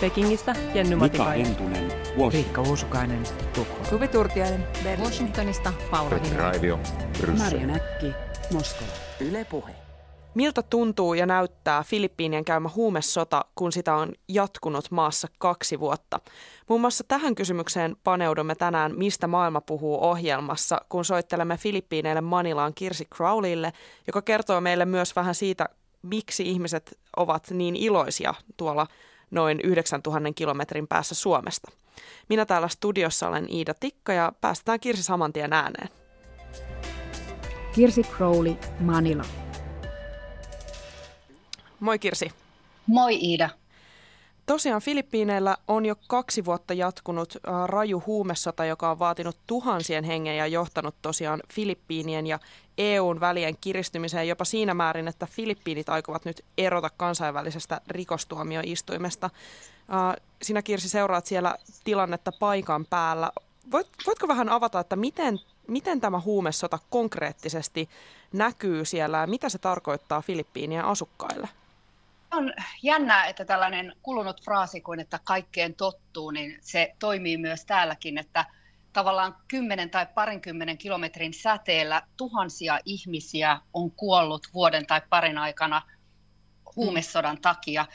Pekingistä 0.00 0.54
Jenny 0.74 0.94
Mika 0.94 1.04
Matikainen. 1.04 1.46
Hentunen. 1.46 1.92
Riikka 2.32 2.60
Uusukainen, 2.62 3.22
Tukholma. 3.54 3.84
Suvi 3.84 4.08
Turtiainen. 4.08 4.66
Washingtonista 5.04 5.72
Paula. 5.90 6.10
Raivio. 6.36 6.78
Marja 7.38 7.66
Näkki, 7.66 8.12
Moskova. 8.52 8.90
Yle 9.20 9.44
Puhe. 9.44 9.72
Miltä 10.34 10.62
tuntuu 10.62 11.14
ja 11.14 11.26
näyttää 11.26 11.82
Filippiinien 11.82 12.44
käymä 12.44 12.70
huumesota, 12.74 13.44
kun 13.54 13.72
sitä 13.72 13.94
on 13.94 14.12
jatkunut 14.28 14.90
maassa 14.90 15.28
kaksi 15.38 15.80
vuotta? 15.80 16.20
Muun 16.68 16.80
muassa 16.80 17.04
tähän 17.08 17.34
kysymykseen 17.34 17.96
paneudumme 18.04 18.54
tänään 18.54 18.94
Mistä 18.96 19.26
maailma 19.26 19.60
puhuu 19.60 20.04
ohjelmassa, 20.04 20.80
kun 20.88 21.04
soittelemme 21.04 21.56
Filippiineille 21.56 22.20
Manilaan 22.20 22.74
Kirsi 22.74 23.04
Crowleylle, 23.04 23.72
joka 24.06 24.22
kertoo 24.22 24.60
meille 24.60 24.84
myös 24.84 25.16
vähän 25.16 25.34
siitä, 25.34 25.68
miksi 26.02 26.48
ihmiset 26.48 26.98
ovat 27.16 27.50
niin 27.50 27.76
iloisia 27.76 28.34
tuolla 28.56 28.86
noin 29.30 29.60
9000 29.64 30.32
kilometrin 30.34 30.88
päässä 30.88 31.14
Suomesta. 31.14 31.72
Minä 32.28 32.46
täällä 32.46 32.68
studiossa 32.68 33.28
olen 33.28 33.46
Iida 33.52 33.74
Tikka 33.74 34.12
ja 34.12 34.32
päästetään 34.40 34.80
Kirsi 34.80 35.02
saman 35.02 35.32
tien 35.32 35.52
ääneen. 35.52 35.88
Kirsi 37.74 38.02
Crowley, 38.02 38.56
Manila. 38.80 39.24
Moi 41.80 41.98
Kirsi. 41.98 42.32
Moi 42.86 43.14
Iida. 43.14 43.48
Tosiaan 44.46 44.82
Filippiineillä 44.82 45.56
on 45.68 45.86
jo 45.86 45.94
kaksi 46.08 46.44
vuotta 46.44 46.74
jatkunut 46.74 47.36
äh, 47.36 47.64
raju 47.64 48.02
huumesota, 48.06 48.64
joka 48.64 48.90
on 48.90 48.98
vaatinut 48.98 49.36
tuhansien 49.46 50.04
hengen 50.04 50.36
ja 50.36 50.46
johtanut 50.46 50.94
tosiaan 51.02 51.42
Filippiinien 51.52 52.26
ja 52.26 52.38
EUn 52.78 53.20
välien 53.20 53.56
kiristymiseen 53.60 54.28
jopa 54.28 54.44
siinä 54.44 54.74
määrin, 54.74 55.08
että 55.08 55.26
Filippiinit 55.26 55.88
aikovat 55.88 56.24
nyt 56.24 56.44
erota 56.58 56.90
kansainvälisestä 56.96 57.80
rikostuomioistuimesta. 57.88 59.30
Sinä 60.42 60.62
Kirsi 60.62 60.88
seuraat 60.88 61.26
siellä 61.26 61.54
tilannetta 61.84 62.32
paikan 62.32 62.86
päällä. 62.86 63.30
Voit, 63.70 63.86
voitko 64.06 64.28
vähän 64.28 64.48
avata, 64.48 64.80
että 64.80 64.96
miten, 64.96 65.38
miten 65.68 66.00
tämä 66.00 66.20
huumesota 66.20 66.78
konkreettisesti 66.90 67.88
näkyy 68.32 68.84
siellä 68.84 69.18
ja 69.18 69.26
mitä 69.26 69.48
se 69.48 69.58
tarkoittaa 69.58 70.22
Filippiinien 70.22 70.84
asukkaille? 70.84 71.48
On 72.30 72.52
jännää, 72.82 73.26
että 73.26 73.44
tällainen 73.44 73.92
kulunut 74.02 74.44
fraasi 74.44 74.80
kuin, 74.80 75.00
että 75.00 75.20
kaikkeen 75.24 75.74
tottuu, 75.74 76.30
niin 76.30 76.58
se 76.60 76.94
toimii 76.98 77.36
myös 77.36 77.64
täälläkin, 77.64 78.18
että 78.18 78.44
tavallaan 78.96 79.36
10 79.48 79.90
tai 79.90 80.06
parinkymmenen 80.14 80.78
kilometrin 80.78 81.34
säteellä 81.34 82.02
tuhansia 82.16 82.78
ihmisiä 82.84 83.60
on 83.72 83.90
kuollut 83.90 84.46
vuoden 84.54 84.86
tai 84.86 85.00
parin 85.10 85.38
aikana 85.38 85.82
huumesodan 86.76 87.40
takia. 87.40 87.86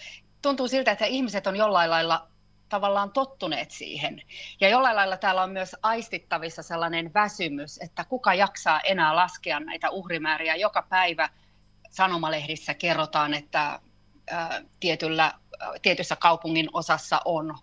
Tuntuu 0.41 0.67
siltä, 0.67 0.91
että 0.91 1.05
ihmiset 1.05 1.47
on 1.47 1.55
jollain 1.55 1.89
lailla 1.89 2.27
tavallaan 2.69 3.11
tottuneet 3.11 3.71
siihen. 3.71 4.21
Ja 4.59 4.69
jollain 4.69 4.95
lailla 4.95 5.17
täällä 5.17 5.43
on 5.43 5.51
myös 5.51 5.75
aistittavissa 5.83 6.63
sellainen 6.63 7.13
väsymys, 7.13 7.77
että 7.77 8.03
kuka 8.03 8.33
jaksaa 8.33 8.79
enää 8.79 9.15
laskea 9.15 9.59
näitä 9.59 9.89
uhrimääriä. 9.89 10.55
Joka 10.55 10.81
päivä 10.89 11.29
sanomalehdissä 11.89 12.73
kerrotaan, 12.73 13.33
että 13.33 13.79
ää, 14.31 14.61
tietyllä, 14.79 15.33
tietyssä 15.81 16.15
kaupungin 16.15 16.69
osassa 16.73 17.21
on 17.25 17.57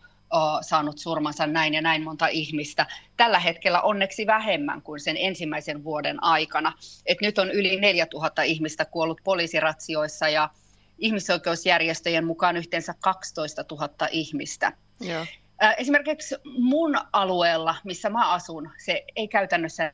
saanut 0.60 0.98
surmansa 0.98 1.46
näin 1.46 1.74
ja 1.74 1.82
näin 1.82 2.02
monta 2.02 2.26
ihmistä. 2.26 2.86
Tällä 3.16 3.38
hetkellä 3.38 3.80
onneksi 3.80 4.26
vähemmän 4.26 4.82
kuin 4.82 5.00
sen 5.00 5.16
ensimmäisen 5.18 5.84
vuoden 5.84 6.24
aikana. 6.24 6.72
Et 7.06 7.18
nyt 7.20 7.38
on 7.38 7.50
yli 7.50 7.80
4000 7.80 8.42
ihmistä 8.42 8.84
kuollut 8.84 9.20
poliisiratsioissa 9.24 10.28
ja 10.28 10.50
ihmisoikeusjärjestöjen 10.98 12.24
mukaan 12.24 12.56
yhteensä 12.56 12.94
12 13.00 13.64
000 13.70 14.08
ihmistä. 14.10 14.72
Joo. 15.00 15.26
Esimerkiksi 15.76 16.34
mun 16.58 16.98
alueella, 17.12 17.74
missä 17.84 18.10
mä 18.10 18.32
asun, 18.32 18.70
se 18.84 19.04
ei 19.16 19.28
käytännössä 19.28 19.92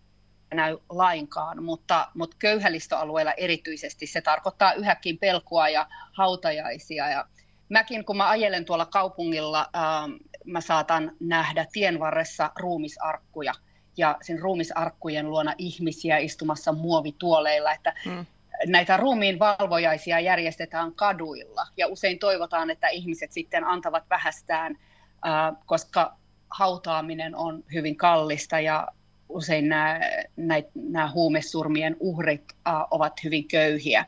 näy 0.55 0.79
lainkaan, 0.89 1.63
mutta, 1.63 2.09
mutta 2.15 2.37
köyhälistöalueella 2.39 3.33
erityisesti 3.33 4.07
se 4.07 4.21
tarkoittaa 4.21 4.73
yhäkin 4.73 5.19
pelkoa 5.19 5.69
ja 5.69 5.87
hautajaisia. 6.13 7.11
Ja 7.11 7.27
mäkin, 7.75 8.05
kun 8.05 8.17
mä 8.17 8.29
ajelen 8.29 8.65
tuolla 8.65 8.87
kaupungilla, 8.87 9.67
ää, 9.73 10.09
mä 10.45 10.61
saatan 10.61 11.13
nähdä 11.21 11.67
tien 11.73 12.01
varressa 12.01 12.51
ruumisarkkuja 12.59 13.53
ja 13.97 14.17
sen 14.23 14.39
ruumisarkkujen 14.39 15.31
luona 15.31 15.55
ihmisiä 15.59 16.19
istumassa 16.19 16.73
muovituoleilla, 16.73 17.73
että 17.73 17.93
Mm. 18.07 18.27
näitä 18.67 18.97
ruumiin 18.97 19.39
valvojaisia 19.39 20.21
järjestetään 20.21 20.93
kaduilla 20.93 21.67
ja 21.77 21.87
usein 21.87 22.19
toivotaan, 22.19 22.71
että 22.71 22.89
ihmiset 22.89 23.33
sitten 23.33 23.65
antavat 23.65 24.05
vähästään, 24.11 24.79
ää, 25.25 25.53
koska 25.67 26.17
hautaaminen 26.51 27.37
on 27.37 27.65
hyvin 27.73 27.97
kallista 27.97 28.61
ja 28.61 28.89
usein 29.29 29.69
nämä, 29.69 30.01
näitä, 30.37 30.71
nämä 30.75 31.11
huumesurmien 31.11 31.97
uhrit 32.01 32.45
ää, 32.65 32.87
ovat 32.91 33.25
hyvin 33.25 33.49
köyhiä. 33.49 34.07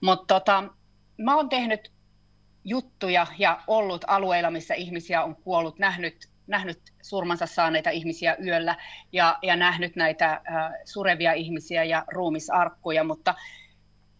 Mutta 0.00 0.34
tota, 0.34 0.64
mä 1.18 1.36
oon 1.36 1.48
tehnyt 1.48 1.92
juttuja 2.68 3.26
ja 3.38 3.62
ollut 3.66 4.04
alueilla, 4.06 4.50
missä 4.50 4.74
ihmisiä 4.74 5.22
on 5.22 5.36
kuollut, 5.36 5.78
nähnyt, 5.78 6.28
nähnyt 6.46 6.80
surmansa 7.02 7.46
saaneita 7.46 7.90
ihmisiä 7.90 8.36
yöllä 8.44 8.76
ja, 9.12 9.38
ja 9.42 9.56
nähnyt 9.56 9.96
näitä 9.96 10.32
äh, 10.32 10.72
surevia 10.84 11.32
ihmisiä 11.32 11.84
ja 11.84 12.04
ruumisarkkuja, 12.12 13.04
mutta 13.04 13.34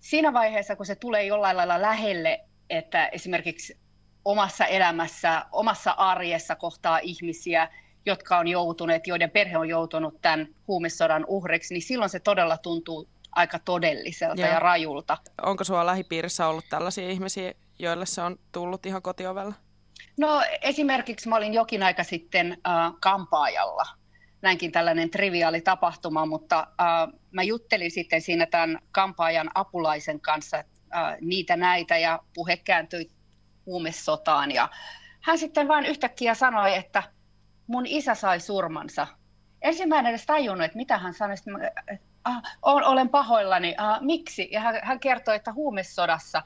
siinä 0.01 0.33
vaiheessa, 0.33 0.77
kun 0.77 0.87
se 0.87 0.95
tulee 0.95 1.25
jollain 1.25 1.57
lailla 1.57 1.83
lähelle, 1.83 2.41
että 2.71 3.07
esimerkiksi 3.07 3.79
omassa 4.25 4.67
elämässä, 4.67 5.45
omassa 5.53 5.91
arjessa 5.91 6.57
kohtaa 6.57 6.99
ihmisiä, 6.99 7.69
jotka 8.07 8.39
on 8.39 8.49
joutuneet, 8.49 9.07
joiden 9.07 9.31
perhe 9.31 9.59
on 9.59 9.69
joutunut 9.69 10.15
tämän 10.23 10.49
huumesodan 10.69 11.25
uhriksi, 11.29 11.75
niin 11.75 11.83
silloin 11.83 12.11
se 12.11 12.21
todella 12.21 12.59
tuntuu 12.59 13.09
aika 13.33 13.59
todelliselta 13.59 14.41
Joo. 14.41 14.51
ja 14.51 14.59
rajulta. 14.59 15.19
Onko 15.43 15.65
sulla 15.65 15.87
lähipiirissä 15.87 16.47
ollut 16.47 16.65
tällaisia 16.71 17.11
ihmisiä, 17.11 17.53
joille 17.79 18.07
se 18.07 18.23
on 18.23 18.39
tullut 18.53 18.87
ihan 18.87 19.03
kotiovella? 19.03 19.55
No 20.19 20.43
esimerkiksi 20.63 21.29
mä 21.29 21.37
olin 21.37 21.55
jokin 21.55 21.83
aika 21.83 22.05
sitten 22.05 22.53
äh, 22.53 22.93
kampaajalla. 23.01 23.87
Näinkin 24.43 24.73
tällainen 24.73 25.11
triviaali 25.11 25.61
tapahtuma, 25.61 26.27
mutta 26.27 26.59
äh, 26.59 27.21
mä 27.31 27.43
juttelin 27.43 27.91
sitten 27.91 28.21
siinä 28.21 28.47
tämän 28.47 28.79
kampaajan 28.93 29.51
apulaisen 29.55 30.21
kanssa 30.21 30.57
äh, 30.57 31.17
niitä 31.21 31.57
näitä 31.57 31.99
ja 31.99 32.19
puhe 32.35 32.57
kääntyi 32.57 33.11
huumesotaan. 33.67 34.51
Ja 34.51 34.69
hän 35.21 35.39
sitten 35.39 35.69
vain 35.69 35.87
yhtäkkiä 35.87 36.35
sanoi, 36.35 36.77
että 36.77 37.03
mun 37.67 37.87
isä 37.87 38.15
sai 38.15 38.41
surmansa. 38.41 39.07
Ensin 39.63 39.89
mä 39.89 40.01
edes 40.01 40.27
tajunnut, 40.27 40.65
että 40.65 40.77
mitä 40.77 40.99
hän 40.99 41.15
sanoi. 41.15 41.37
Sitten 41.37 41.53
mä, 41.53 41.71
äh, 42.29 42.43
olen 42.63 43.09
pahoillani, 43.09 43.75
äh, 43.81 44.01
miksi? 44.01 44.49
Ja 44.53 44.61
hän, 44.61 44.81
hän 44.83 45.01
kertoi, 45.01 45.37
että 45.37 45.53
huumesodassa 45.53 46.43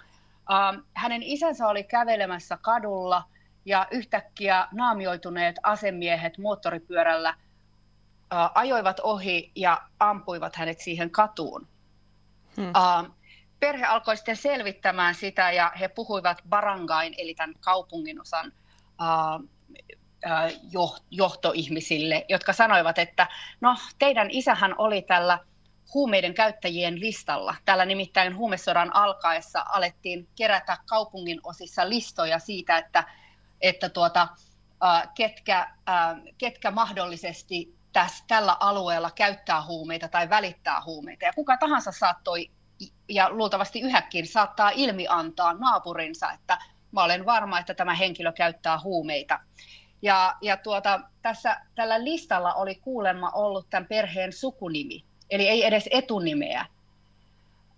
äh, 0.50 0.82
hänen 0.94 1.22
isänsä 1.22 1.68
oli 1.68 1.84
kävelemässä 1.84 2.58
kadulla 2.62 3.24
ja 3.64 3.86
yhtäkkiä 3.90 4.68
naamioituneet 4.72 5.56
asemiehet 5.62 6.38
moottoripyörällä 6.38 7.28
äh, 7.28 8.50
ajoivat 8.54 9.00
ohi 9.00 9.52
ja 9.56 9.82
ampuivat 10.00 10.56
hänet 10.56 10.80
siihen 10.80 11.10
katuun. 11.10 11.68
Hmm. 12.56 12.68
Uh, 12.68 13.14
perhe 13.60 13.84
alkoi 13.84 14.16
sitten 14.16 14.36
selvittämään 14.36 15.14
sitä 15.14 15.52
ja 15.52 15.72
he 15.80 15.88
puhuivat 15.88 16.42
barangain 16.48 17.14
eli 17.18 17.34
tämän 17.34 17.54
kaupunginosan 17.60 18.52
uh, 19.00 19.48
uh, 20.80 21.00
johtoihmisille, 21.10 22.24
jotka 22.28 22.52
sanoivat, 22.52 22.98
että 22.98 23.26
no 23.60 23.76
teidän 23.98 24.30
isähän 24.30 24.74
oli 24.78 25.02
tällä 25.02 25.38
huumeiden 25.94 26.34
käyttäjien 26.34 27.00
listalla. 27.00 27.54
Tällä 27.64 27.84
nimittäin 27.84 28.36
huumesodan 28.36 28.96
alkaessa 28.96 29.64
alettiin 29.68 30.28
kerätä 30.36 30.76
kaupungin 30.86 31.40
osissa 31.44 31.88
listoja 31.88 32.38
siitä, 32.38 32.78
että, 32.78 33.04
että 33.60 33.88
tuota, 33.88 34.28
ketkä, 35.14 35.68
ketkä 36.38 36.70
mahdollisesti 36.70 37.74
tässä, 37.92 38.24
tällä 38.28 38.56
alueella 38.60 39.10
käyttää 39.10 39.62
huumeita 39.66 40.08
tai 40.08 40.30
välittää 40.30 40.82
huumeita. 40.86 41.24
Ja 41.24 41.32
kuka 41.32 41.56
tahansa 41.56 41.92
saattoi, 41.92 42.50
ja 43.08 43.30
luultavasti 43.30 43.80
yhäkin 43.80 44.26
saattaa 44.26 44.70
ilmi 44.74 45.06
antaa 45.08 45.54
naapurinsa, 45.54 46.32
että 46.32 46.58
mä 46.92 47.04
olen 47.04 47.26
varma, 47.26 47.58
että 47.58 47.74
tämä 47.74 47.94
henkilö 47.94 48.32
käyttää 48.32 48.80
huumeita. 48.80 49.40
Ja, 50.02 50.36
ja 50.40 50.56
tuota, 50.56 51.00
tässä, 51.22 51.60
tällä 51.74 52.04
listalla 52.04 52.54
oli 52.54 52.74
kuulemma 52.74 53.30
ollut 53.30 53.70
tämän 53.70 53.86
perheen 53.86 54.32
sukunimi, 54.32 55.04
eli 55.32 55.48
ei 55.48 55.64
edes 55.64 55.88
etunimeä. 55.90 56.66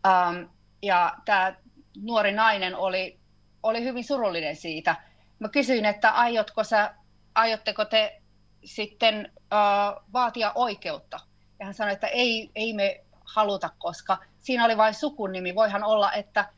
Um, 0.06 0.48
ja 0.82 1.14
tämä 1.24 1.54
nuori 2.02 2.32
nainen 2.32 2.76
oli, 2.76 3.18
oli 3.62 3.84
hyvin 3.84 4.04
surullinen 4.04 4.56
siitä. 4.56 4.96
Mä 5.38 5.48
kysyin, 5.48 5.84
että 5.84 6.10
aiotko 6.10 6.64
sä, 6.64 6.94
aiotteko 7.34 7.84
te 7.84 8.22
sitten 8.64 9.32
uh, 9.36 10.02
vaatia 10.12 10.52
oikeutta. 10.54 11.20
Ja 11.58 11.64
hän 11.66 11.74
sanoi, 11.74 11.92
että 11.92 12.06
ei, 12.06 12.50
ei 12.54 12.72
me 12.72 13.04
haluta, 13.24 13.70
koska 13.78 14.18
siinä 14.38 14.64
oli 14.64 14.76
vain 14.76 14.94
sukunimi. 14.94 15.54
Voihan 15.54 15.84
olla, 15.84 16.12
että 16.12 16.48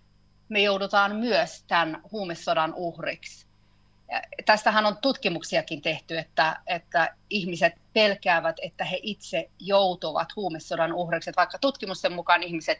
me 0.48 0.60
joudutaan 0.60 1.16
myös 1.16 1.64
tämän 1.68 2.02
huumesodan 2.12 2.74
uhriksi. 2.74 3.45
Tästähän 4.44 4.86
on 4.86 4.96
tutkimuksiakin 4.96 5.82
tehty, 5.82 6.18
että, 6.18 6.60
että 6.66 7.14
ihmiset 7.30 7.72
pelkäävät, 7.92 8.56
että 8.62 8.84
he 8.84 9.00
itse 9.02 9.50
joutuvat 9.60 10.36
huumesodan 10.36 10.92
uhreiksi. 10.92 11.30
Vaikka 11.36 11.58
tutkimusten 11.58 12.12
mukaan 12.12 12.42
ihmiset 12.42 12.78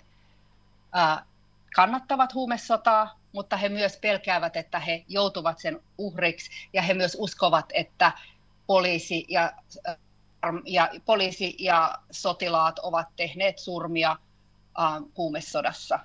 kannattavat 1.75 2.34
huumesotaa, 2.34 3.19
mutta 3.32 3.56
he 3.56 3.69
myös 3.69 3.96
pelkäävät, 3.96 4.56
että 4.56 4.81
he 4.81 5.05
joutuvat 5.08 5.58
sen 5.58 5.81
uhriksi 5.99 6.50
ja 6.73 6.82
he 6.82 6.94
myös 6.94 7.17
uskovat, 7.20 7.67
että 7.75 8.12
poliisi 8.67 9.25
ja, 9.29 9.52
ja, 10.64 10.90
poliisi 11.05 11.55
ja 11.58 11.99
sotilaat 12.11 12.79
ovat 12.79 13.06
tehneet 13.17 13.58
surmia 13.58 14.17
huumesodassa. 15.17 15.99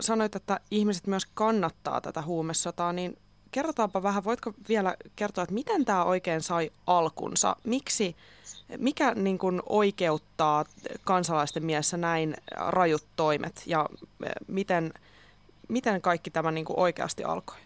Sanoit, 0.00 0.36
että 0.36 0.60
ihmiset 0.70 1.06
myös 1.06 1.26
kannattaa 1.26 2.00
tätä 2.00 2.22
huumesotaa, 2.22 2.92
niin 2.92 3.18
kerrotaanpa 3.50 4.02
vähän, 4.02 4.24
voitko 4.24 4.52
vielä 4.68 4.96
kertoa, 5.16 5.44
että 5.44 5.54
miten 5.54 5.84
tämä 5.84 6.04
oikein 6.04 6.40
sai 6.40 6.70
alkunsa? 6.86 7.56
Miksi, 7.64 8.16
mikä 8.78 9.14
niin 9.14 9.38
kuin 9.38 9.62
oikeuttaa 9.66 10.64
kansalaisten 11.04 11.64
mielessä 11.64 11.96
näin 11.96 12.36
rajut 12.56 13.04
toimet 13.16 13.62
ja 13.66 13.86
eh, 14.26 14.32
miten, 14.48 14.92
miten 15.68 16.00
kaikki 16.00 16.30
tämä 16.30 16.50
niin 16.50 16.64
kuin 16.64 16.78
oikeasti 16.78 17.24
alkoi? 17.24 17.56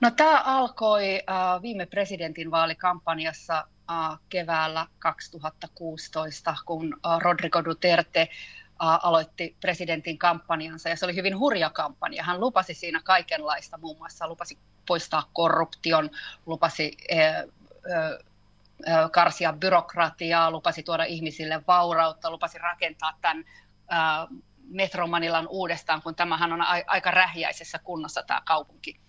No 0.00 0.10
tämä 0.10 0.42
alkoi 0.44 1.22
äh, 1.30 1.62
viime 1.62 1.86
presidentinvaalikampanjassa 1.86 3.66
äh, 3.90 4.18
keväällä 4.28 4.86
2016, 4.98 6.56
kun 6.66 7.00
äh, 7.06 7.20
Rodrigo 7.20 7.64
Duterte 7.64 8.28
aloitti 8.78 9.56
presidentin 9.60 10.18
kampanjansa 10.18 10.88
ja 10.88 10.96
se 10.96 11.04
oli 11.04 11.16
hyvin 11.16 11.38
hurja 11.38 11.70
kampanja. 11.70 12.24
Hän 12.24 12.40
lupasi 12.40 12.74
siinä 12.74 13.00
kaikenlaista, 13.04 13.78
muun 13.78 13.98
muassa 13.98 14.28
lupasi 14.28 14.58
poistaa 14.86 15.30
korruption, 15.32 16.10
lupasi 16.46 16.96
karsia 19.12 19.52
byrokratiaa, 19.52 20.50
lupasi 20.50 20.82
tuoda 20.82 21.04
ihmisille 21.04 21.62
vaurautta, 21.66 22.30
lupasi 22.30 22.58
rakentaa 22.58 23.12
tämän 23.20 23.44
Metromanilan 24.70 25.48
uudestaan, 25.48 26.02
kun 26.02 26.14
tämähän 26.14 26.52
on 26.52 26.60
aika 26.86 27.10
rähjäisessä 27.10 27.78
kunnossa 27.78 28.22
tämä 28.22 28.42
kaupunki. 28.44 29.00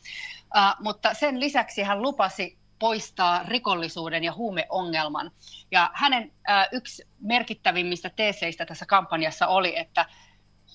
Mutta 0.79 1.13
sen 1.13 1.39
lisäksi 1.39 1.83
hän 1.83 2.01
lupasi 2.01 2.58
poistaa 2.79 3.43
rikollisuuden 3.43 4.23
ja 4.23 4.33
huumeongelman. 4.33 5.31
Ja 5.71 5.91
hänen 5.93 6.31
äh, 6.49 6.67
yksi 6.71 7.07
merkittävimmistä 7.19 8.09
teeseistä 8.09 8.65
tässä 8.65 8.85
kampanjassa 8.85 9.47
oli, 9.47 9.77
että 9.77 10.05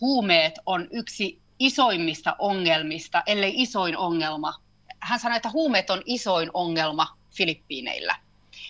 huumeet 0.00 0.54
on 0.66 0.88
yksi 0.90 1.40
isoimmista 1.58 2.36
ongelmista, 2.38 3.22
ellei 3.26 3.52
isoin 3.56 3.96
ongelma. 3.96 4.54
Hän 5.00 5.20
sanoi, 5.20 5.36
että 5.36 5.50
huumeet 5.50 5.90
on 5.90 6.02
isoin 6.06 6.50
ongelma 6.54 7.06
Filippiineillä. 7.36 8.16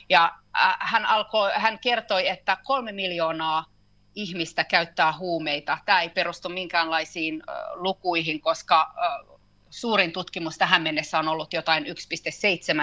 Ja 0.09 0.25
äh, 0.57 0.77
hän, 0.81 1.05
alkoi, 1.05 1.51
hän 1.55 1.79
kertoi, 1.79 2.29
että 2.29 2.57
kolme 2.65 2.93
miljoonaa 2.93 3.65
ihmistä 4.15 4.65
käyttää 4.65 5.19
huumeita. 5.19 5.79
Tämä 5.87 6.01
ei 6.01 6.09
perustu 6.09 6.49
minkäänlaisiin 6.49 7.43
äh, 7.49 7.57
lukuihin, 7.75 8.41
koska 8.41 8.81
äh, 8.81 9.34
suurin 9.75 10.12
tutkimus 10.12 10.59
tähän 10.59 10.82
mennessä 10.82 11.19
on 11.19 11.29
ollut 11.29 11.53
jotain 11.53 11.85
1,7 11.85 11.91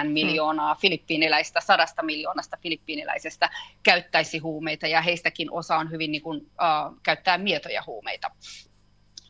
miljoonaa 0.07 0.75
filippiiniläistä, 0.75 1.61
sadasta 1.61 2.03
miljoonasta 2.03 2.57
filippiiniläisestä 2.61 3.49
käyttäisi 3.83 4.37
huumeita 4.37 4.87
ja 4.87 5.01
heistäkin 5.01 5.51
osa 5.51 5.77
on 5.77 5.91
hyvin 5.91 6.11
niin 6.11 6.21
kuin, 6.21 6.41
uh, 6.41 6.99
käyttää 7.03 7.37
mietoja 7.37 7.83
huumeita. 7.87 8.31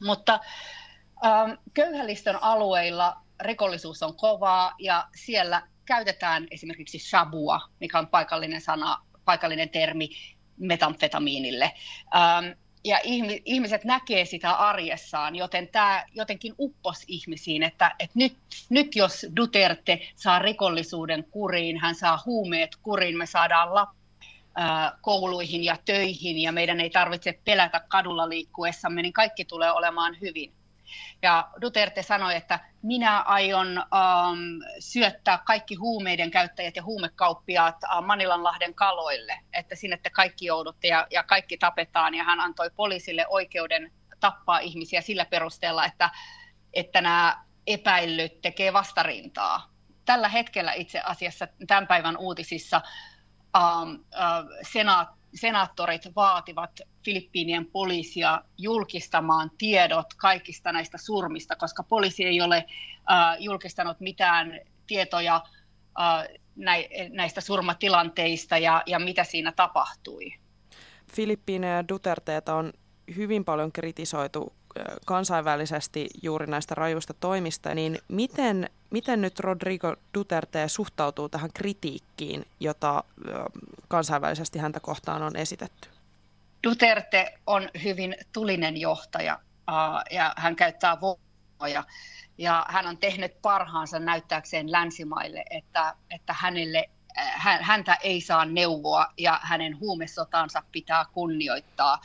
Mutta 0.02 0.40
uh, 1.16 1.58
köyhälistön 1.74 2.44
alueilla 2.44 3.18
rikollisuus 3.42 4.04
on 4.04 4.16
kovaa 4.18 4.76
ja 4.80 5.08
siellä 5.16 5.68
käytetään 5.86 6.48
esimerkiksi 6.52 7.00
shabua, 7.00 7.62
mikä 7.80 8.00
on 8.00 8.08
paikallinen 8.08 8.62
sana, 8.62 8.98
paikallinen 9.26 9.70
termi 9.70 10.10
metamfetamiinille. 10.58 11.72
Um, 12.06 12.71
ja 12.84 13.00
ihmiset 13.46 13.84
näkee 13.84 14.26
sitä 14.26 14.52
arjessaan, 14.52 15.36
joten 15.36 15.68
tämä 15.68 16.04
jotenkin 16.14 16.56
uppos 16.60 17.04
ihmisiin, 17.08 17.64
että, 17.64 17.96
että 18.00 18.20
nyt, 18.20 18.38
nyt 18.70 18.96
jos 18.96 19.26
Duterte 19.36 20.00
saa 20.16 20.40
rikollisuuden 20.40 21.24
kuriin, 21.24 21.78
hän 21.78 21.96
saa 21.96 22.24
huumeet 22.26 22.76
kuriin, 22.76 23.18
me 23.18 23.26
saadaan 23.26 23.76
lap, 23.76 23.90
kouluihin 25.02 25.64
ja 25.64 25.78
töihin 25.86 26.38
ja 26.38 26.52
meidän 26.52 26.80
ei 26.80 26.90
tarvitse 26.90 27.40
pelätä 27.46 27.82
kadulla 27.88 28.30
liikkuessamme, 28.30 29.02
niin 29.02 29.14
kaikki 29.14 29.46
tulee 29.46 29.72
olemaan 29.72 30.18
hyvin. 30.22 30.54
Ja 31.22 31.50
Duterte 31.62 32.04
sanoi, 32.04 32.36
että 32.36 32.60
minä 32.82 33.22
aion 33.22 33.68
um, 33.68 34.38
syöttää 34.80 35.38
kaikki 35.46 35.76
huumeiden 35.76 36.32
käyttäjät 36.32 36.76
ja 36.76 36.84
huumekauppiaat 36.84 37.76
uh, 37.84 38.06
Manilanlahden 38.06 38.74
kaloille, 38.74 39.40
että 39.54 39.76
sinne 39.76 39.98
te 39.98 40.10
kaikki 40.10 40.46
joudutte 40.46 40.88
ja, 40.88 41.08
ja 41.12 41.24
kaikki 41.24 41.58
tapetaan. 41.58 42.16
Ja 42.16 42.24
hän 42.24 42.40
antoi 42.40 42.70
poliisille 42.76 43.28
oikeuden 43.28 43.92
tappaa 44.20 44.60
ihmisiä 44.60 45.02
sillä 45.02 45.26
perusteella, 45.26 45.86
että, 45.86 46.10
että 46.74 47.02
nämä 47.02 47.46
epäillyt 47.68 48.42
tekee 48.42 48.74
vastarintaa. 48.74 49.72
Tällä 50.06 50.30
hetkellä 50.30 50.74
itse 50.74 51.00
asiassa 51.00 51.48
tämän 51.68 51.88
päivän 51.88 52.18
uutisissa 52.18 52.82
um, 53.58 53.94
uh, 53.94 54.58
senaat, 54.72 55.10
senaattorit 55.34 56.02
vaativat 56.16 56.80
Filippiinien 57.06 57.66
poliisia 57.66 58.42
julkistamaan 58.58 59.52
tiedot 59.58 60.14
kaikista 60.18 60.72
näistä 60.72 60.98
surmista, 60.98 61.56
koska 61.56 61.84
poliisi 61.84 62.26
ei 62.26 62.42
ole 62.42 62.66
äh, 63.12 63.36
julkistanut 63.40 64.00
mitään 64.00 64.60
tietoja 64.88 65.36
äh, 66.00 66.28
näistä 67.10 67.42
surmatilanteista 67.42 68.58
ja, 68.58 68.84
ja 68.86 69.00
mitä 69.00 69.24
siinä 69.24 69.52
tapahtui. 69.52 70.34
Filippiinejä 71.14 71.88
Duterteeta 71.90 72.56
on 72.56 72.74
hyvin 73.16 73.46
paljon 73.46 73.72
kritisoitu 73.72 74.54
kansainvälisesti 75.06 76.10
juuri 76.24 76.48
näistä 76.48 76.76
rajuista 76.76 77.14
toimista, 77.14 77.76
niin 77.76 77.98
miten, 78.08 78.70
miten 78.92 79.22
nyt 79.22 79.40
Rodrigo 79.40 79.96
Duterte 80.14 80.68
suhtautuu 80.68 81.30
tähän 81.30 81.50
kritiikkiin, 81.54 82.46
jota 82.60 83.04
kansainvälisesti 83.88 84.60
häntä 84.60 84.80
kohtaan 84.80 85.22
on 85.22 85.36
esitetty? 85.36 85.90
Duterte 86.68 87.34
on 87.48 87.70
hyvin 87.84 88.16
tulinen 88.34 88.78
johtaja 88.78 89.40
ja 90.12 90.34
hän 90.38 90.56
käyttää 90.56 91.02
voimaa 91.02 91.86
ja 92.38 92.66
hän 92.70 92.88
on 92.88 92.98
tehnyt 92.98 93.42
parhaansa 93.42 94.00
näyttääkseen 94.00 94.72
länsimaille, 94.72 95.44
että, 95.50 95.96
että 96.10 96.34
hänelle, 96.34 96.90
häntä 97.62 97.98
ei 98.04 98.22
saa 98.22 98.46
neuvoa 98.46 99.08
ja 99.18 99.40
hänen 99.44 99.80
huumesotansa 99.80 100.64
pitää 100.72 101.06
kunnioittaa. 101.14 102.02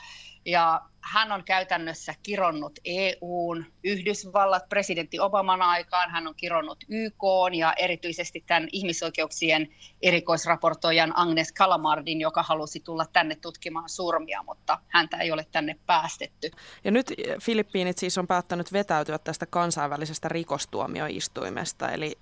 Ja 0.47 0.81
hän 1.01 1.33
on 1.33 1.45
käytännössä 1.45 2.15
kironnut 2.23 2.79
EUn, 2.85 3.67
Yhdysvallat 3.85 4.69
presidentti 4.69 5.21
Obaman 5.21 5.63
aikaan, 5.63 6.11
hän 6.11 6.27
on 6.27 6.35
kironnut 6.37 6.85
YK 6.89 7.23
ja 7.59 7.73
erityisesti 7.73 8.45
tämän 8.47 8.69
ihmisoikeuksien 8.73 9.69
erikoisraportoijan 10.03 11.13
Agnes 11.19 11.53
Kalamardin, 11.53 12.21
joka 12.21 12.43
halusi 12.43 12.81
tulla 12.81 13.07
tänne 13.13 13.35
tutkimaan 13.35 13.89
surmia, 13.89 14.43
mutta 14.43 14.79
häntä 14.89 15.17
ei 15.17 15.33
ole 15.33 15.47
tänne 15.53 15.77
päästetty. 15.87 16.51
Ja 16.85 16.91
nyt 16.91 17.07
Filippiinit 17.43 17.99
siis 17.99 18.19
on 18.19 18.27
päättänyt 18.27 18.73
vetäytyä 18.73 19.19
tästä 19.19 19.47
kansainvälisestä 19.47 20.29
rikostuomioistuimesta, 20.29 21.91
eli 21.91 22.19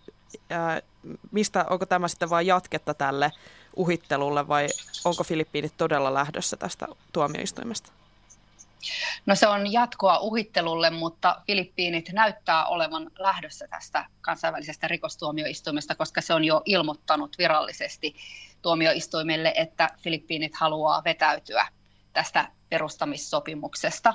ää, 0.51 0.83
mistä, 1.31 1.65
onko 1.71 1.87
tämä 1.87 2.09
sitten 2.09 2.31
vain 2.31 2.47
jatketta 2.47 2.95
tälle 2.95 3.33
uhittelulle 3.77 4.49
vai 4.49 4.69
onko 5.05 5.25
Filippiinit 5.25 5.77
todella 5.77 6.15
lähdössä 6.15 6.57
tästä 6.57 6.87
tuomioistuimesta? 7.13 8.04
No 9.27 9.35
se 9.35 9.47
on 9.47 9.73
jatkoa 9.73 10.19
uhittelulle, 10.19 10.91
mutta 10.91 11.43
Filippiinit 11.47 12.13
näyttää 12.13 12.67
olevan 12.67 13.11
lähdössä 13.19 13.69
tästä 13.69 14.05
kansainvälisestä 14.21 14.89
rikostuomioistuimesta, 14.89 15.95
koska 15.95 16.21
se 16.21 16.35
on 16.35 16.45
jo 16.45 16.63
ilmoittanut 16.65 17.39
virallisesti 17.39 18.15
tuomioistuimelle, 18.63 19.53
että 19.57 19.91
Filippiinit 19.99 20.57
haluaa 20.57 21.05
vetäytyä 21.05 21.69
tästä 22.13 22.49
perustamissopimuksesta. 22.69 24.15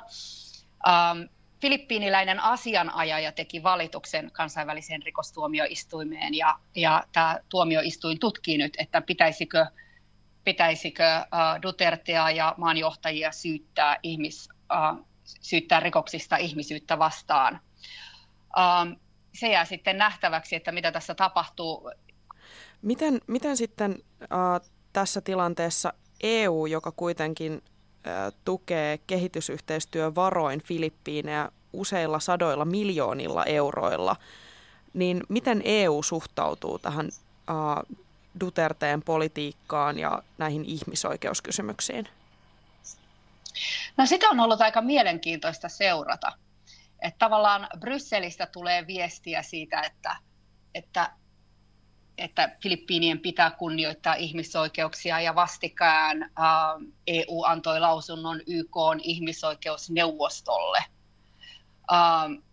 Ähm, 0.88 1.22
filippiiniläinen 1.62 2.40
asianajaja 2.40 3.32
teki 3.32 3.64
valituksen 3.64 4.32
kansainväliseen 4.32 5.04
rikostuomioistuimeen 5.04 6.34
ja, 6.34 6.60
ja 6.76 7.04
tämä 7.12 7.40
tuomioistuin 7.50 8.20
tutkii 8.20 8.58
nyt, 8.58 8.74
että 8.78 9.02
pitäisikö, 9.02 9.66
pitäisikö 10.44 11.04
uh, 11.20 11.62
Dutertea 11.62 12.32
ja 12.32 12.56
maanjohtajia 12.58 13.32
syyttää 13.32 13.98
ihmis, 14.04 14.50
uh, 14.74 15.06
syyttää 15.42 15.80
rikoksista 15.80 16.38
ihmisyyttä 16.38 17.00
vastaan. 17.00 17.60
Uh, 18.58 19.00
se 19.34 19.48
jää 19.48 19.66
sitten 19.66 19.98
nähtäväksi, 19.98 20.56
että 20.56 20.72
mitä 20.72 20.92
tässä 20.92 21.16
tapahtuu. 21.16 21.92
Miten, 22.82 23.22
miten 23.28 23.58
sitten 23.58 23.96
uh, 24.22 24.70
tässä 24.94 25.22
tilanteessa 25.22 25.94
EU, 26.24 26.66
joka 26.66 26.92
kuitenkin 26.92 27.54
uh, 27.54 28.34
tukee 28.46 28.98
kehitysyhteistyövaroin 29.08 30.64
Filippiinejä 30.64 31.52
useilla 31.74 32.20
sadoilla 32.20 32.66
miljoonilla 32.66 33.46
euroilla, 33.46 34.16
niin 34.94 35.24
miten 35.30 35.62
EU 35.66 36.04
suhtautuu 36.04 36.80
tähän 36.80 37.06
uh, 37.08 37.98
Duterteen 38.40 39.02
politiikkaan 39.02 40.00
ja 40.00 40.24
näihin 40.38 40.66
ihmisoikeuskysymyksiin? 40.66 42.08
No 44.00 44.06
sitä 44.06 44.30
on 44.30 44.40
ollut 44.40 44.62
aika 44.62 44.82
mielenkiintoista 44.82 45.70
seurata. 45.70 46.32
Että 47.02 47.18
tavallaan 47.20 47.68
Brysselistä 47.80 48.46
tulee 48.46 48.88
viestiä 48.88 49.42
siitä, 49.44 49.82
että, 49.82 50.16
että, 50.76 51.12
että 52.18 52.58
Filippiinien 52.62 53.20
pitää 53.20 53.52
kunnioittaa 53.52 54.14
ihmisoikeuksia 54.14 55.22
ja 55.22 55.36
vastikään 55.36 56.24
ä, 56.24 56.30
EU 57.08 57.44
antoi 57.44 57.80
lausunnon 57.80 58.42
YK 58.48 58.76
ihmisoikeusneuvostolle 59.04 60.84
ä, 61.92 61.96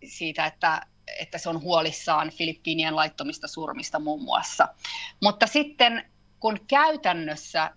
siitä, 0.07 0.45
että, 0.45 0.81
että 1.19 1.37
se 1.37 1.49
on 1.49 1.61
huolissaan 1.61 2.29
Filippiinien 2.29 2.95
laittomista 2.95 3.47
surmista 3.47 3.99
muun 3.99 4.23
muassa. 4.23 4.67
Mutta 5.21 5.47
sitten 5.47 6.11
kun 6.39 6.59
käytännössä 6.67 7.71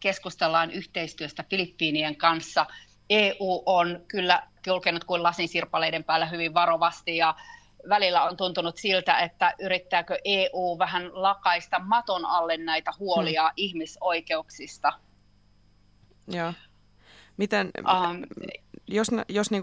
keskustellaan 0.00 0.70
yhteistyöstä 0.70 1.44
Filippiinien 1.50 2.16
kanssa, 2.16 2.66
EU 3.10 3.62
on 3.66 4.00
kyllä 4.08 4.42
kulkenut 4.64 5.04
kuin 5.04 5.22
lasinsirpaleiden 5.22 6.04
päällä 6.04 6.26
hyvin 6.26 6.54
varovasti 6.54 7.16
ja 7.16 7.34
välillä 7.88 8.22
on 8.22 8.36
tuntunut 8.36 8.76
siltä, 8.76 9.18
että 9.18 9.54
yrittääkö 9.60 10.18
EU 10.24 10.78
vähän 10.78 11.10
lakaista 11.12 11.78
maton 11.78 12.24
alle 12.24 12.56
näitä 12.56 12.92
huolia 12.98 13.42
hmm. 13.42 13.52
ihmisoikeuksista. 13.56 14.92
Joo. 16.28 16.52
Miten, 17.36 17.70
um, 17.78 18.22
jos, 18.86 19.08
jos 19.28 19.50
niin 19.50 19.62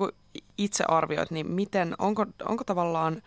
itse 0.58 0.84
arvioit, 0.88 1.32
niin 1.32 1.52
miten, 1.52 1.96
onko, 2.00 2.26
onko 2.46 2.64
tavallaan, 2.64 3.22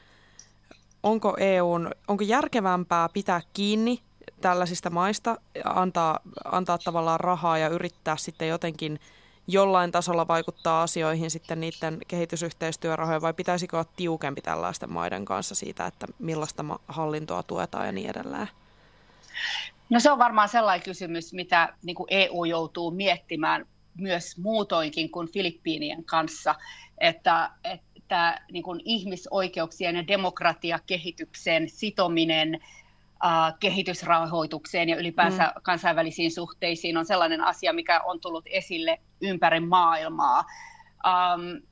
onko 1.02 1.36
EUn, 1.40 1.90
onko 2.08 2.24
järkevämpää 2.24 3.08
pitää 3.12 3.40
kiinni 3.52 4.00
tällaisista 4.40 4.90
maista, 4.90 5.36
antaa, 5.64 6.20
antaa 6.44 6.78
tavallaan 6.78 7.20
rahaa 7.20 7.58
ja 7.58 7.68
yrittää 7.68 8.16
sitten 8.16 8.48
jotenkin 8.48 9.00
jollain 9.46 9.92
tasolla 9.92 10.28
vaikuttaa 10.28 10.82
asioihin 10.82 11.30
sitten 11.30 11.60
niiden 11.60 11.98
kehitysyhteistyörahoja 12.08 13.20
vai 13.20 13.34
pitäisikö 13.34 13.76
olla 13.76 13.88
tiukempi 13.96 14.40
tällaisten 14.40 14.92
maiden 14.92 15.24
kanssa 15.24 15.54
siitä, 15.54 15.86
että 15.86 16.06
millaista 16.18 16.64
hallintoa 16.88 17.42
tuetaan 17.42 17.86
ja 17.86 17.92
niin 17.92 18.10
edelleen? 18.10 18.48
No 19.90 20.00
se 20.00 20.10
on 20.10 20.18
varmaan 20.18 20.48
sellainen 20.48 20.84
kysymys, 20.84 21.32
mitä 21.32 21.74
niin 21.82 21.96
kuin 21.96 22.06
EU 22.10 22.44
joutuu 22.44 22.90
miettimään 22.90 23.66
myös 23.98 24.38
muutoinkin 24.38 25.10
kuin 25.10 25.32
Filippiinien 25.32 26.04
kanssa, 26.04 26.54
että, 26.98 27.50
että 27.96 28.40
niin 28.52 28.62
kuin 28.62 28.80
ihmisoikeuksien 28.84 29.96
ja 29.96 30.06
demokratiakehityksen 30.06 31.68
sitominen 31.68 32.60
kehitysrahoitukseen 33.60 34.88
ja 34.88 34.96
ylipäänsä 34.96 35.44
mm. 35.44 35.62
kansainvälisiin 35.62 36.32
suhteisiin 36.32 36.96
on 36.96 37.06
sellainen 37.06 37.40
asia, 37.40 37.72
mikä 37.72 38.00
on 38.00 38.20
tullut 38.20 38.44
esille 38.46 38.98
ympäri 39.20 39.60
maailmaa. 39.60 40.44
Um, 41.06 41.62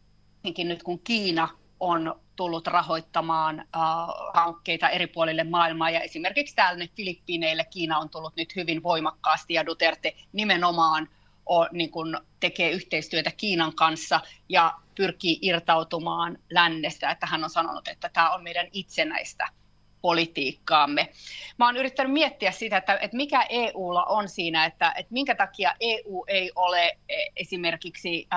nyt 0.65 0.83
kun 0.83 0.99
Kiina 0.99 1.49
on 1.81 2.21
tullut 2.37 2.67
rahoittamaan 2.67 3.61
uh, 3.61 4.33
hankkeita 4.35 4.89
eri 4.89 5.07
puolille 5.07 5.45
maailmaa 5.45 5.91
ja 5.91 6.01
esimerkiksi 6.01 6.57
täällä 6.57 6.79
nyt 6.79 6.93
Filippiineille 6.97 7.65
Kiina 7.65 7.99
on 7.99 8.11
tullut 8.11 8.37
nyt 8.37 8.57
hyvin 8.57 8.83
voimakkaasti 8.83 9.55
ja 9.55 9.67
Duterte 9.67 10.17
nimenomaan 10.33 11.09
on, 11.47 11.69
niin 11.73 11.91
kun 11.91 12.21
tekee 12.41 12.71
yhteistyötä 12.71 13.31
Kiinan 13.37 13.75
kanssa 13.75 14.21
ja 14.49 14.73
pyrkii 14.95 15.39
irtautumaan 15.43 16.39
lännestä, 16.51 17.11
että 17.11 17.27
hän 17.27 17.45
on 17.45 17.51
sanonut, 17.51 17.89
että 17.89 18.09
tämä 18.09 18.35
on 18.35 18.43
meidän 18.43 18.67
itsenäistä 18.73 19.49
politiikkaamme. 20.05 21.09
Mä 21.59 21.67
oon 21.67 21.77
yrittänyt 21.77 22.13
miettiä 22.13 22.53
sitä, 22.53 22.77
että, 22.77 22.99
että 23.01 23.17
mikä 23.17 23.47
EUlla 23.49 24.05
on 24.05 24.29
siinä, 24.29 24.65
että, 24.65 24.93
että 24.97 25.13
minkä 25.13 25.35
takia 25.35 25.75
EU 25.81 26.25
ei 26.29 26.53
ole 26.55 26.87
e, 26.87 27.15
esimerkiksi 27.37 28.29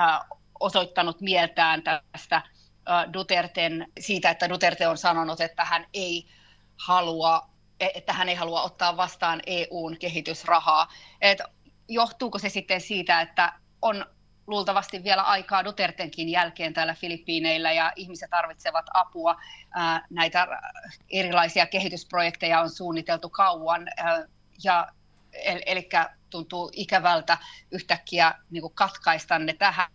osoittanut 0.60 1.20
mieltään 1.20 1.82
tästä 2.12 2.42
Duterten, 3.12 3.86
siitä, 4.00 4.30
että 4.30 4.48
Duterte 4.48 4.88
on 4.88 4.98
sanonut, 4.98 5.40
että 5.40 5.64
hän 5.64 5.86
ei 5.94 6.26
halua 6.86 7.48
e, 7.80 7.86
että 7.94 8.12
hän 8.12 8.28
ei 8.28 8.34
halua 8.34 8.62
ottaa 8.62 8.96
vastaan 8.96 9.40
EUn 9.46 9.96
kehitysrahaa. 9.98 10.88
Et 11.20 11.38
johtuuko 11.88 12.38
se 12.38 12.48
sitten 12.48 12.80
siitä, 12.80 13.20
että 13.20 13.52
on 13.82 14.06
luultavasti 14.48 15.04
vielä 15.04 15.22
aikaa 15.22 15.64
Dutertenkin 15.64 16.28
jälkeen 16.28 16.74
täällä 16.74 16.94
Filippiineillä 16.94 17.72
ja 17.72 17.92
ihmiset 17.96 18.30
tarvitsevat 18.30 18.86
apua. 18.94 19.36
Näitä 20.10 20.48
erilaisia 21.10 21.66
kehitysprojekteja 21.66 22.60
on 22.60 22.70
suunniteltu 22.70 23.30
kauan 23.30 23.88
ja 24.64 24.88
eli 25.66 25.88
tuntuu 26.30 26.70
ikävältä 26.72 27.38
yhtäkkiä 27.70 28.34
niin 28.50 28.62
katkaista 28.74 29.38
ne 29.38 29.52
tähän. 29.52 29.88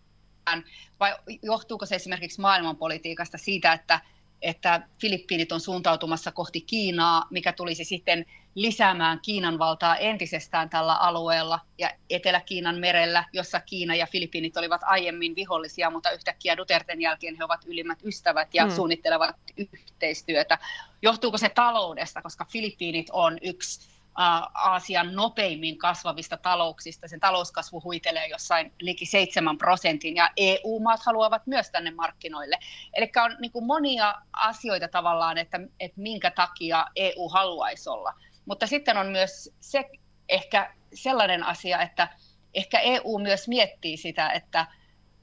Vai 1.00 1.16
johtuuko 1.42 1.86
se 1.86 1.96
esimerkiksi 1.96 2.42
maailmanpolitiikasta 2.42 3.38
siitä, 3.38 3.74
että 3.74 4.02
että 4.44 4.88
Filippiinit 5.02 5.52
on 5.52 5.60
suuntautumassa 5.60 6.32
kohti 6.32 6.62
Kiinaa, 6.62 7.28
mikä 7.30 7.54
tulisi 7.54 7.84
sitten 7.84 8.26
lisäämään 8.56 9.20
Kiinan 9.22 9.60
valtaa 9.60 9.98
entisestään 9.98 10.70
tällä 10.70 10.96
alueella 10.96 11.60
ja 11.78 11.90
Etelä-Kiinan 12.10 12.80
merellä, 12.80 13.26
jossa 13.34 13.60
Kiina 13.60 13.96
ja 13.96 14.08
Filippiinit 14.08 14.58
olivat 14.58 14.82
aiemmin 14.84 15.36
vihollisia, 15.36 15.90
mutta 15.90 16.12
yhtäkkiä 16.12 16.58
Duterten 16.58 17.02
jälkeen 17.02 17.36
he 17.36 17.44
ovat 17.44 17.62
ylimmät 17.66 18.00
ystävät 18.06 18.54
ja 18.54 18.66
hmm. 18.66 18.76
suunnittelevat 18.76 19.36
yhteistyötä. 19.58 20.58
Johtuuko 21.02 21.38
se 21.38 21.50
taloudesta, 21.50 22.22
koska 22.22 22.46
Filippiinit 22.52 23.08
on 23.12 23.38
yksi 23.42 23.93
Aasian 24.16 25.16
nopeimmin 25.16 25.78
kasvavista 25.78 26.38
talouksista. 26.38 27.08
Sen 27.08 27.20
talouskasvu 27.20 27.84
huitelee 27.84 28.28
jossain 28.28 28.74
liki 28.80 29.06
7 29.06 29.58
prosentin 29.58 30.16
ja 30.16 30.30
EU-maat 30.38 31.00
haluavat 31.06 31.48
myös 31.48 31.70
tänne 31.70 31.92
markkinoille. 31.92 32.60
Eli 32.94 33.12
on 33.26 33.36
niin 33.40 33.52
kuin 33.52 33.66
monia 33.66 34.16
asioita 34.34 34.88
tavallaan, 34.88 35.38
että, 35.38 35.60
että 35.80 36.02
minkä 36.02 36.32
takia 36.32 36.88
EU 36.96 37.30
haluaisi 37.30 37.90
olla. 37.90 38.14
Mutta 38.46 38.68
sitten 38.68 38.98
on 38.98 39.08
myös 39.08 39.54
se 39.60 39.90
ehkä 40.30 40.74
sellainen 40.94 41.44
asia, 41.44 41.82
että 41.82 42.08
ehkä 42.54 42.80
EU 42.80 43.20
myös 43.20 43.48
miettii 43.48 43.98
sitä, 43.98 44.30
että 44.30 44.68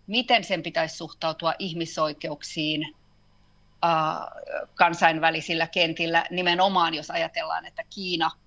miten 0.06 0.44
sen 0.44 0.62
pitäisi 0.62 0.96
suhtautua 0.96 1.54
ihmisoikeuksiin 1.58 2.96
kansainvälisillä 4.74 5.66
kentillä, 5.66 6.26
nimenomaan 6.30 6.94
jos 6.94 7.10
ajatellaan, 7.10 7.66
että 7.66 7.84
Kiina– 7.94 8.30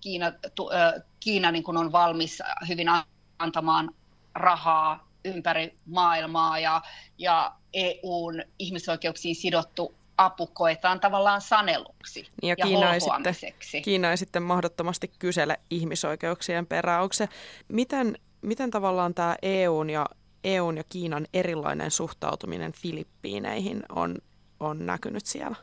Kiina, 0.00 0.32
tu, 0.54 0.70
Kiina 1.20 1.50
niin 1.50 1.64
kuin 1.64 1.76
on 1.76 1.92
valmis 1.92 2.42
hyvin 2.68 2.86
antamaan 3.38 3.94
rahaa 4.34 5.08
ympäri 5.24 5.74
maailmaa 5.86 6.58
ja, 6.58 6.82
ja 7.18 7.52
EUn 7.72 8.42
ihmisoikeuksiin 8.58 9.34
sidottu 9.34 9.94
apu 10.16 10.46
koetaan 10.46 11.00
tavallaan 11.00 11.40
saneluksi 11.40 12.26
ja, 12.42 12.54
ja 12.58 12.66
Kiina, 12.66 12.94
ei 12.94 13.00
sitten, 13.00 13.34
Kiina 13.82 14.10
ei 14.10 14.16
sitten 14.16 14.42
mahdottomasti 14.42 15.12
kysele 15.18 15.60
ihmisoikeuksien 15.70 16.66
perään. 16.66 17.02
Onko 17.02 17.12
se, 17.12 17.28
miten, 17.68 18.18
miten 18.42 18.70
tavallaan 18.70 19.14
tämä 19.14 19.36
EUn 19.42 19.90
ja, 19.90 20.06
EUn 20.44 20.76
ja 20.76 20.84
Kiinan 20.88 21.26
erilainen 21.34 21.90
suhtautuminen 21.90 22.72
Filippiineihin 22.72 23.82
on, 23.88 24.16
on 24.60 24.86
näkynyt 24.86 25.26
siellä? 25.26 25.56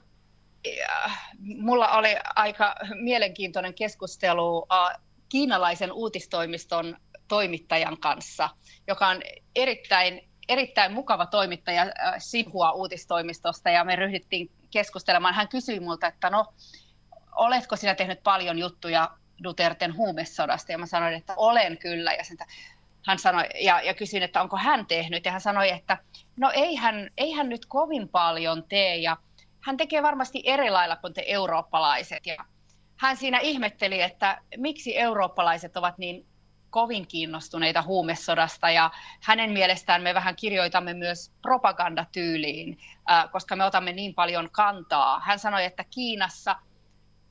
Mulla 1.39 1.87
oli 1.89 2.15
aika 2.35 2.75
mielenkiintoinen 2.95 3.73
keskustelu 3.73 4.67
kiinalaisen 5.29 5.91
uutistoimiston 5.91 6.97
toimittajan 7.27 7.97
kanssa, 7.97 8.49
joka 8.87 9.07
on 9.07 9.21
erittäin, 9.55 10.29
erittäin 10.49 10.93
mukava 10.93 11.25
toimittaja 11.25 11.85
Sinhua 12.17 12.71
uutistoimistosta 12.71 13.69
ja 13.69 13.83
me 13.83 13.95
ryhdyttiin 13.95 14.51
keskustelemaan. 14.71 15.33
Hän 15.33 15.47
kysyi 15.47 15.79
multa, 15.79 16.07
että 16.07 16.29
no, 16.29 16.53
oletko 17.35 17.75
sinä 17.75 17.95
tehnyt 17.95 18.23
paljon 18.23 18.59
juttuja 18.59 19.09
Duterten 19.43 19.97
huumesodasta? 19.97 20.71
Ja 20.71 20.77
mä 20.77 20.85
sanoin, 20.85 21.13
että 21.13 21.33
olen 21.37 21.77
kyllä. 21.77 22.13
Ja 22.13 22.23
sen, 22.23 22.37
hän 23.07 23.19
sanoi, 23.19 23.43
ja, 23.63 23.81
ja 23.81 23.93
kysyin, 23.93 24.23
että 24.23 24.41
onko 24.41 24.57
hän 24.57 24.85
tehnyt, 24.85 25.25
ja 25.25 25.31
hän 25.31 25.41
sanoi, 25.41 25.69
että 25.69 25.97
no 26.37 26.51
ei 26.53 26.75
hän, 26.75 27.09
ei 27.17 27.31
hän 27.31 27.49
nyt 27.49 27.65
kovin 27.65 28.09
paljon 28.09 28.63
tee, 28.63 28.95
ja 28.95 29.17
hän 29.67 29.77
tekee 29.77 30.03
varmasti 30.03 30.41
eri 30.45 30.69
lailla 30.69 30.95
kuin 30.95 31.13
te 31.13 31.23
eurooppalaiset. 31.27 32.25
Ja 32.25 32.35
hän 32.97 33.17
siinä 33.17 33.39
ihmetteli, 33.39 34.01
että 34.01 34.41
miksi 34.57 34.97
eurooppalaiset 34.97 35.77
ovat 35.77 35.97
niin 35.97 36.25
kovin 36.69 37.07
kiinnostuneita 37.07 37.81
huumesodasta 37.81 38.69
ja 38.69 38.91
hänen 39.21 39.51
mielestään 39.51 40.03
me 40.03 40.13
vähän 40.13 40.35
kirjoitamme 40.35 40.93
myös 40.93 41.31
propagandatyyliin, 41.41 42.77
koska 43.31 43.55
me 43.55 43.65
otamme 43.65 43.93
niin 43.93 44.15
paljon 44.15 44.49
kantaa. 44.51 45.19
Hän 45.19 45.39
sanoi, 45.39 45.65
että 45.65 45.83
Kiinassa 45.83 46.55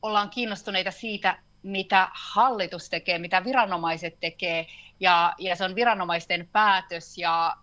ollaan 0.02 0.30
kiinnostuneita 0.30 0.90
siitä, 0.90 1.38
mitä 1.62 2.08
hallitus 2.12 2.90
tekee, 2.90 3.18
mitä 3.18 3.44
viranomaiset 3.44 4.20
tekee, 4.20 4.66
ja, 5.00 5.34
ja 5.38 5.56
se 5.56 5.64
on 5.64 5.74
viranomaisten 5.74 6.48
päätös, 6.52 7.18
ja, 7.18 7.56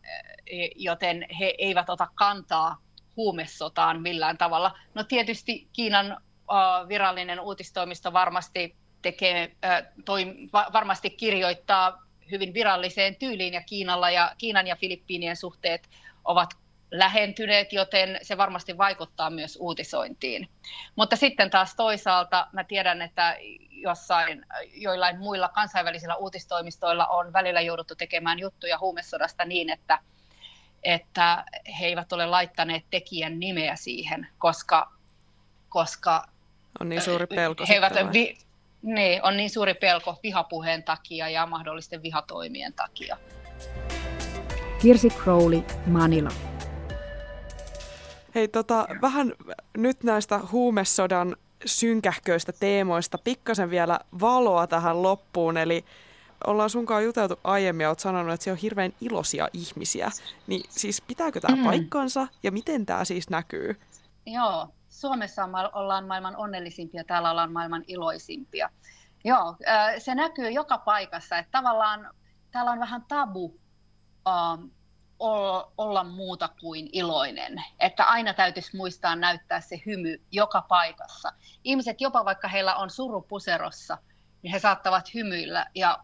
joten 0.75 1.25
he 1.39 1.55
eivät 1.57 1.89
ota 1.89 2.07
kantaa 2.15 2.77
huumesotaan 3.17 4.01
millään 4.01 4.38
tavalla. 4.38 4.79
No 4.93 5.03
tietysti 5.03 5.67
Kiinan 5.74 6.17
virallinen 6.88 7.39
uutistoimisto 7.39 8.13
varmasti 8.13 8.75
tekee, 9.01 9.55
toi, 10.05 10.36
va, 10.53 10.67
varmasti 10.74 11.10
kirjoittaa 11.10 12.03
hyvin 12.32 12.53
viralliseen 12.53 13.15
tyyliin 13.15 13.53
ja 13.53 13.62
Kiinalla 13.62 14.10
ja 14.10 14.36
Kiinan 14.38 14.67
ja 14.67 14.75
Filippiinien 14.75 15.36
suhteet 15.36 15.89
ovat 16.24 16.50
lähentyneet, 16.91 17.74
joten 17.74 18.20
se 18.22 18.38
varmasti 18.38 18.77
vaikuttaa 18.77 19.29
myös 19.29 19.58
uutisointiin. 19.62 20.50
Mutta 20.96 21.15
sitten 21.15 21.50
taas 21.50 21.75
toisaalta 21.75 22.48
mä 22.51 22.63
tiedän, 22.63 23.01
että 23.01 23.38
jossain 23.70 24.46
joillain 24.74 25.20
muilla 25.20 25.50
kansainvälisillä 25.50 26.15
uutistoimistoilla 26.15 27.08
on 27.08 27.34
välillä 27.34 27.62
jouduttu 27.62 27.96
tekemään 27.96 28.39
juttuja 28.39 28.77
huumesodasta 28.77 29.46
niin, 29.46 29.70
että, 29.70 30.00
että 30.83 31.45
he 31.79 31.85
eivät 31.85 32.13
ole 32.13 32.25
laittaneet 32.25 32.83
tekijän 32.89 33.39
nimeä 33.39 33.75
siihen, 33.75 34.27
koska, 34.37 34.91
koska 35.69 36.27
on 36.79 36.89
niin 36.89 37.01
suuri 37.01 37.27
pelko. 37.27 37.65
He 37.69 37.73
eivät, 37.73 37.93
vi, 38.13 38.37
niin, 38.81 39.23
on 39.23 39.37
niin 39.37 39.49
suuri 39.49 39.73
pelko 39.73 40.19
vihapuheen 40.23 40.83
takia 40.83 41.29
ja 41.29 41.45
mahdollisten 41.45 42.03
vihatoimien 42.03 42.73
takia. 42.73 43.17
Kirsi 44.81 45.09
Crowley, 45.09 45.63
Manila. 45.85 46.29
Hei, 48.35 48.47
tota, 48.47 48.87
vähän 49.01 49.33
nyt 49.77 50.03
näistä 50.03 50.39
huumesodan 50.51 51.35
synkähköistä 51.65 52.51
teemoista 52.51 53.17
pikkasen 53.17 53.69
vielä 53.69 53.99
valoa 54.21 54.67
tähän 54.67 55.03
loppuun. 55.03 55.57
Eli 55.57 55.85
ollaan 56.47 56.69
sunkaan 56.69 57.03
juteltu 57.03 57.39
aiemmin 57.43 57.83
ja 57.83 57.89
olet 57.89 58.00
sanonut, 58.00 58.33
että 58.33 58.43
se 58.43 58.51
on 58.51 58.57
hirveän 58.57 58.93
iloisia 59.01 59.47
ihmisiä. 59.53 60.09
Niin 60.47 60.63
siis 60.69 61.01
pitääkö 61.01 61.39
tämä 61.39 61.55
mm. 61.55 61.63
paikkansa 61.63 62.27
ja 62.43 62.51
miten 62.51 62.85
tämä 62.85 63.05
siis 63.05 63.29
näkyy? 63.29 63.79
Joo, 64.25 64.67
Suomessa 64.89 65.50
ollaan 65.73 66.07
maailman 66.07 66.35
onnellisimpia, 66.35 67.03
täällä 67.03 67.31
ollaan 67.31 67.51
maailman 67.51 67.83
iloisimpia. 67.88 68.69
Joo, 69.23 69.55
se 69.97 70.15
näkyy 70.15 70.50
joka 70.50 70.77
paikassa, 70.77 71.38
että 71.38 71.51
tavallaan 71.51 72.09
täällä 72.51 72.71
on 72.71 72.79
vähän 72.79 73.05
tabu 73.07 73.59
um, 74.27 74.71
olla 75.77 76.03
muuta 76.03 76.50
kuin 76.62 76.89
iloinen. 76.91 77.63
Että 77.79 78.03
aina 78.03 78.33
täytyisi 78.33 78.77
muistaa 78.77 79.15
näyttää 79.15 79.62
se 79.62 79.81
hymy 79.85 80.21
joka 80.31 80.62
paikassa. 80.62 81.33
Ihmiset 81.63 82.01
jopa 82.01 82.25
vaikka 82.25 82.47
heillä 82.47 82.75
on 82.75 82.89
suru 82.89 83.21
puserossa, 83.21 83.97
niin 84.41 84.51
he 84.51 84.59
saattavat 84.59 85.13
hymyillä 85.13 85.65
ja 85.75 86.00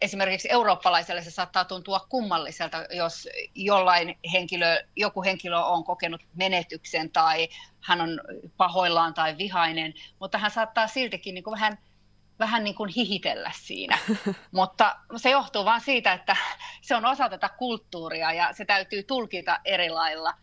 esimerkiksi 0.00 0.48
eurooppalaiselle 0.50 1.22
se 1.22 1.30
saattaa 1.30 1.64
tuntua 1.64 2.00
kummalliselta, 2.08 2.84
jos 2.90 3.28
jollain 3.54 4.18
henkilö, 4.32 4.84
joku 4.96 5.22
henkilö 5.22 5.58
on 5.58 5.84
kokenut 5.84 6.20
menetyksen 6.34 7.10
tai 7.10 7.48
hän 7.80 8.00
on 8.00 8.20
pahoillaan 8.56 9.14
tai 9.14 9.38
vihainen, 9.38 9.94
mutta 10.20 10.38
hän 10.38 10.50
saattaa 10.50 10.86
siltikin 10.86 11.34
niin 11.34 11.44
kuin 11.44 11.52
vähän, 11.52 11.78
vähän 12.38 12.64
niin 12.64 12.74
kuin 12.74 12.90
hihitellä 12.96 13.50
siinä. 13.54 13.98
mutta 14.52 14.96
se 15.16 15.30
johtuu 15.30 15.64
vain 15.64 15.80
siitä, 15.80 16.12
että 16.12 16.36
se 16.82 16.94
on 16.94 17.06
osa 17.06 17.28
tätä 17.28 17.48
kulttuuria 17.48 18.32
ja 18.32 18.52
se 18.52 18.64
täytyy 18.64 19.02
tulkita 19.02 19.58
eri 19.64 19.90
lailla. 19.90 20.34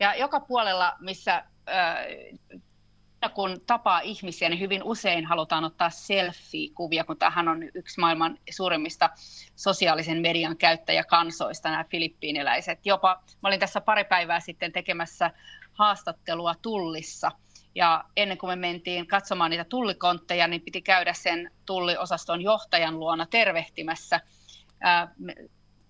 Ja 0.00 0.14
joka 0.14 0.40
puolella, 0.40 0.96
missä 1.00 1.44
kun 3.28 3.60
tapaa 3.66 4.00
ihmisiä, 4.00 4.48
niin 4.48 4.60
hyvin 4.60 4.82
usein 4.82 5.26
halutaan 5.26 5.64
ottaa 5.64 5.90
selfie-kuvia, 5.90 7.04
kun 7.04 7.16
tämähän 7.16 7.48
on 7.48 7.62
yksi 7.74 8.00
maailman 8.00 8.38
suurimmista 8.50 9.10
sosiaalisen 9.56 10.20
median 10.20 10.56
käyttäjäkansoista, 10.56 11.70
nämä 11.70 11.84
filippiiniläiset. 11.84 12.86
Jopa, 12.86 13.22
mä 13.42 13.48
olin 13.48 13.60
tässä 13.60 13.80
pari 13.80 14.04
päivää 14.04 14.40
sitten 14.40 14.72
tekemässä 14.72 15.30
haastattelua 15.72 16.54
Tullissa, 16.62 17.32
ja 17.74 18.04
ennen 18.16 18.38
kuin 18.38 18.50
me 18.50 18.56
mentiin 18.56 19.06
katsomaan 19.06 19.50
niitä 19.50 19.64
tullikontteja, 19.64 20.46
niin 20.46 20.62
piti 20.62 20.82
käydä 20.82 21.12
sen 21.12 21.50
tulliosaston 21.66 22.42
johtajan 22.42 23.00
luona 23.00 23.26
tervehtimässä. 23.26 24.20
Ää, 24.80 25.14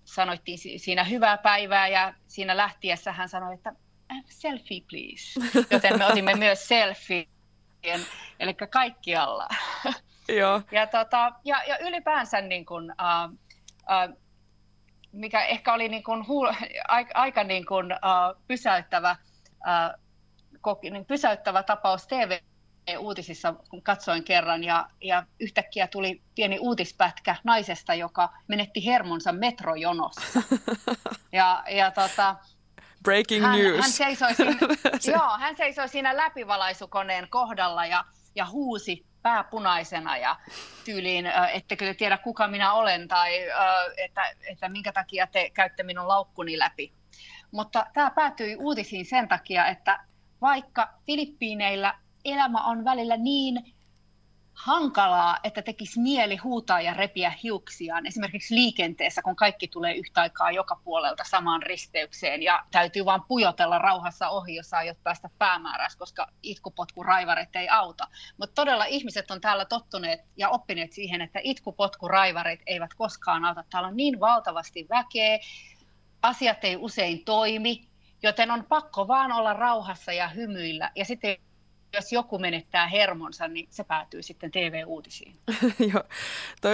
sanoittiin 0.03 0.57
siinä 0.79 1.03
hyvää 1.03 1.37
päivää 1.37 1.87
ja 1.87 2.13
siinä 2.27 2.57
lähtiessä 2.57 3.11
hän 3.11 3.29
sanoi, 3.29 3.53
että 3.53 3.73
selfie 4.25 4.81
please. 4.89 5.39
Joten 5.71 5.97
me 5.97 6.05
otimme 6.05 6.35
myös 6.35 6.67
selfie, 6.67 7.25
eli 8.39 8.53
kaikkialla. 8.53 9.47
Joo. 10.39 10.61
Ja, 10.71 10.87
tota, 10.87 11.31
ja, 11.45 11.63
ja 11.63 11.77
ylipäänsä 11.77 12.41
niin 12.41 12.65
kuin, 12.65 12.91
uh, 12.91 13.31
uh, 13.31 14.17
mikä 15.11 15.45
ehkä 15.45 15.73
oli 15.73 15.89
niin 15.89 16.03
kuin 16.03 16.27
huul, 16.27 16.53
aika, 16.87 17.11
aika 17.13 17.43
niin 17.43 17.65
kuin, 17.65 17.85
uh, 17.93 18.41
pysäyttävä, 18.47 19.15
uh, 19.51 20.01
koki, 20.61 20.89
niin 20.89 21.05
pysäyttävä 21.05 21.63
tapaus 21.63 22.07
TV 22.07 22.39
uutisissa, 22.99 23.53
kun 23.69 23.81
katsoin 23.81 24.23
kerran, 24.23 24.63
ja, 24.63 24.89
ja 25.01 25.25
yhtäkkiä 25.39 25.87
tuli 25.87 26.21
pieni 26.35 26.59
uutispätkä 26.59 27.35
naisesta, 27.43 27.93
joka 27.93 28.29
menetti 28.47 28.85
hermonsa 28.85 29.31
metrojonossa. 29.31 30.41
Ja, 31.33 31.63
ja 31.69 31.91
tota, 31.91 32.35
Breaking 33.03 33.45
hän, 33.45 33.59
news. 33.59 33.81
Hän 33.81 33.91
seisoi, 33.91 34.35
siinä, 34.35 34.57
joo, 35.17 35.37
hän 35.37 35.57
seisoi 35.57 35.89
siinä 35.89 36.17
läpivalaisukoneen 36.17 37.27
kohdalla 37.29 37.85
ja, 37.85 38.05
ja 38.35 38.45
huusi 38.45 39.05
pääpunaisena 39.21 40.17
ja 40.17 40.35
tyyliin, 40.85 41.25
ettekö 41.53 41.85
te 41.85 41.93
tiedä 41.93 42.17
kuka 42.17 42.47
minä 42.47 42.73
olen 42.73 43.07
tai 43.07 43.31
että, 43.97 44.21
että 44.51 44.69
minkä 44.69 44.91
takia 44.91 45.27
te 45.27 45.49
käytte 45.49 45.83
minun 45.83 46.07
laukkuni 46.07 46.59
läpi. 46.59 46.93
Mutta 47.51 47.85
tämä 47.93 48.11
päätyi 48.11 48.55
uutisiin 48.55 49.05
sen 49.05 49.27
takia, 49.27 49.67
että 49.67 49.99
vaikka 50.41 50.93
Filippiineillä 51.05 51.93
elämä 52.25 52.63
on 52.63 52.85
välillä 52.85 53.17
niin 53.17 53.75
hankalaa, 54.65 55.37
että 55.43 55.61
tekisi 55.61 55.99
mieli 55.99 56.37
huutaa 56.37 56.81
ja 56.81 56.93
repiä 56.93 57.33
hiuksiaan. 57.43 58.05
Esimerkiksi 58.05 58.55
liikenteessä, 58.55 59.21
kun 59.21 59.35
kaikki 59.35 59.67
tulee 59.67 59.93
yhtä 59.95 60.21
aikaa 60.21 60.51
joka 60.51 60.81
puolelta 60.83 61.23
samaan 61.23 61.63
risteykseen 61.63 62.43
ja 62.43 62.65
täytyy 62.71 63.05
vain 63.05 63.21
pujotella 63.27 63.79
rauhassa 63.79 64.29
ohi, 64.29 64.55
jos 64.55 64.73
aiot 64.73 64.97
päästä 65.03 65.29
päämäärässä, 65.37 65.99
koska 65.99 66.27
itkupotkuraivarit 66.43 67.55
ei 67.55 67.69
auta. 67.69 68.07
Mutta 68.37 68.55
todella 68.55 68.85
ihmiset 68.85 69.31
on 69.31 69.41
täällä 69.41 69.65
tottuneet 69.65 70.19
ja 70.37 70.49
oppineet 70.49 70.91
siihen, 70.93 71.21
että 71.21 71.39
itkupotkuraivarit 71.43 72.61
eivät 72.65 72.93
koskaan 72.93 73.45
auta. 73.45 73.63
Täällä 73.69 73.87
on 73.87 73.97
niin 73.97 74.19
valtavasti 74.19 74.87
väkeä, 74.89 75.39
asiat 76.21 76.63
ei 76.63 76.75
usein 76.75 77.25
toimi, 77.25 77.87
joten 78.23 78.51
on 78.51 78.63
pakko 78.63 79.07
vaan 79.07 79.31
olla 79.31 79.53
rauhassa 79.53 80.13
ja 80.13 80.27
hymyillä. 80.27 80.91
Ja 80.95 81.05
sitten 81.05 81.37
jos 81.93 82.11
joku 82.11 82.39
menettää 82.39 82.87
hermonsa, 82.87 83.47
niin 83.47 83.67
se 83.69 83.83
päätyy 83.83 84.23
sitten 84.23 84.51
TV-uutisiin. 84.51 85.35
Joo, 85.93 86.03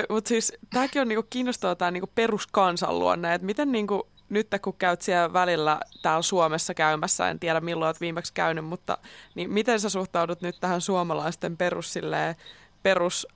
mutta 0.09 0.27
siis 0.27 0.53
tämäkin 0.69 1.01
on 1.01 1.07
niinku 1.07 1.27
kiinnostavaa 1.29 1.75
tämä 1.75 1.91
niinku 1.91 2.09
peruskansanluonne, 2.15 3.33
että 3.33 3.45
miten 3.45 3.71
niinku, 3.71 4.07
nyt 4.29 4.47
kun 4.61 4.73
käyt 4.73 5.01
siellä 5.01 5.33
välillä 5.33 5.79
täällä 6.01 6.21
Suomessa 6.21 6.73
käymässä, 6.73 7.29
en 7.29 7.39
tiedä 7.39 7.61
milloin 7.61 7.87
olet 7.87 8.01
viimeksi 8.01 8.33
käynyt, 8.33 8.65
mutta 8.65 8.97
niin 9.35 9.51
miten 9.51 9.79
sä 9.79 9.89
suhtaudut 9.89 10.41
nyt 10.41 10.59
tähän 10.59 10.81
suomalaisten 10.81 11.57
perus, 11.57 11.93
silleen, 11.93 12.35
perus 12.83 13.27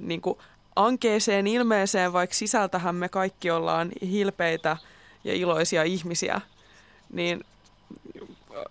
niinku, 0.00 0.38
ankeeseen 0.76 1.46
ilmeeseen, 1.46 2.12
vaikka 2.12 2.36
sisältähän 2.36 2.94
me 2.94 3.08
kaikki 3.08 3.50
ollaan 3.50 3.92
hilpeitä 4.02 4.76
ja 5.24 5.34
iloisia 5.34 5.82
ihmisiä, 5.82 6.40
niin 7.12 7.44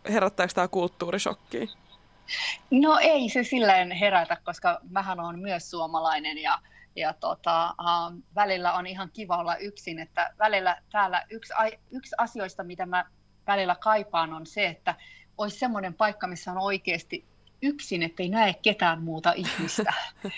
herättääkö 0.10 0.54
tämä 0.54 0.68
kulttuurishokki? 0.68 1.70
No 2.72 3.00
ei 3.02 3.30
se 3.30 3.44
silleen 3.44 3.92
herätä, 3.92 4.38
koska 4.46 4.80
mähän 4.90 5.20
on 5.20 5.40
myös 5.40 5.70
suomalainen 5.70 6.38
ja, 6.38 6.60
ja 6.96 7.14
tota, 7.14 7.76
uh, 7.82 8.22
välillä 8.36 8.74
on 8.74 8.88
ihan 8.88 9.10
kiva 9.14 9.38
olla 9.38 9.56
yksin. 9.56 10.00
Että 10.00 10.34
välillä 10.40 10.82
täällä 10.92 11.26
yksi, 11.30 11.54
yksi 11.92 12.16
asioista, 12.18 12.64
mitä 12.64 12.86
mä 12.86 13.06
välillä 13.48 13.76
kaipaan, 13.76 14.34
on 14.34 14.46
se, 14.46 14.66
että 14.66 14.96
olisi 15.38 15.60
semmoinen 15.60 15.94
paikka, 15.94 16.28
missä 16.28 16.52
on 16.52 16.58
oikeasti 16.58 17.26
yksin, 17.62 18.04
ettei 18.04 18.30
näe 18.30 18.54
ketään 18.54 19.04
muuta 19.04 19.34
ihmistä. 19.36 19.94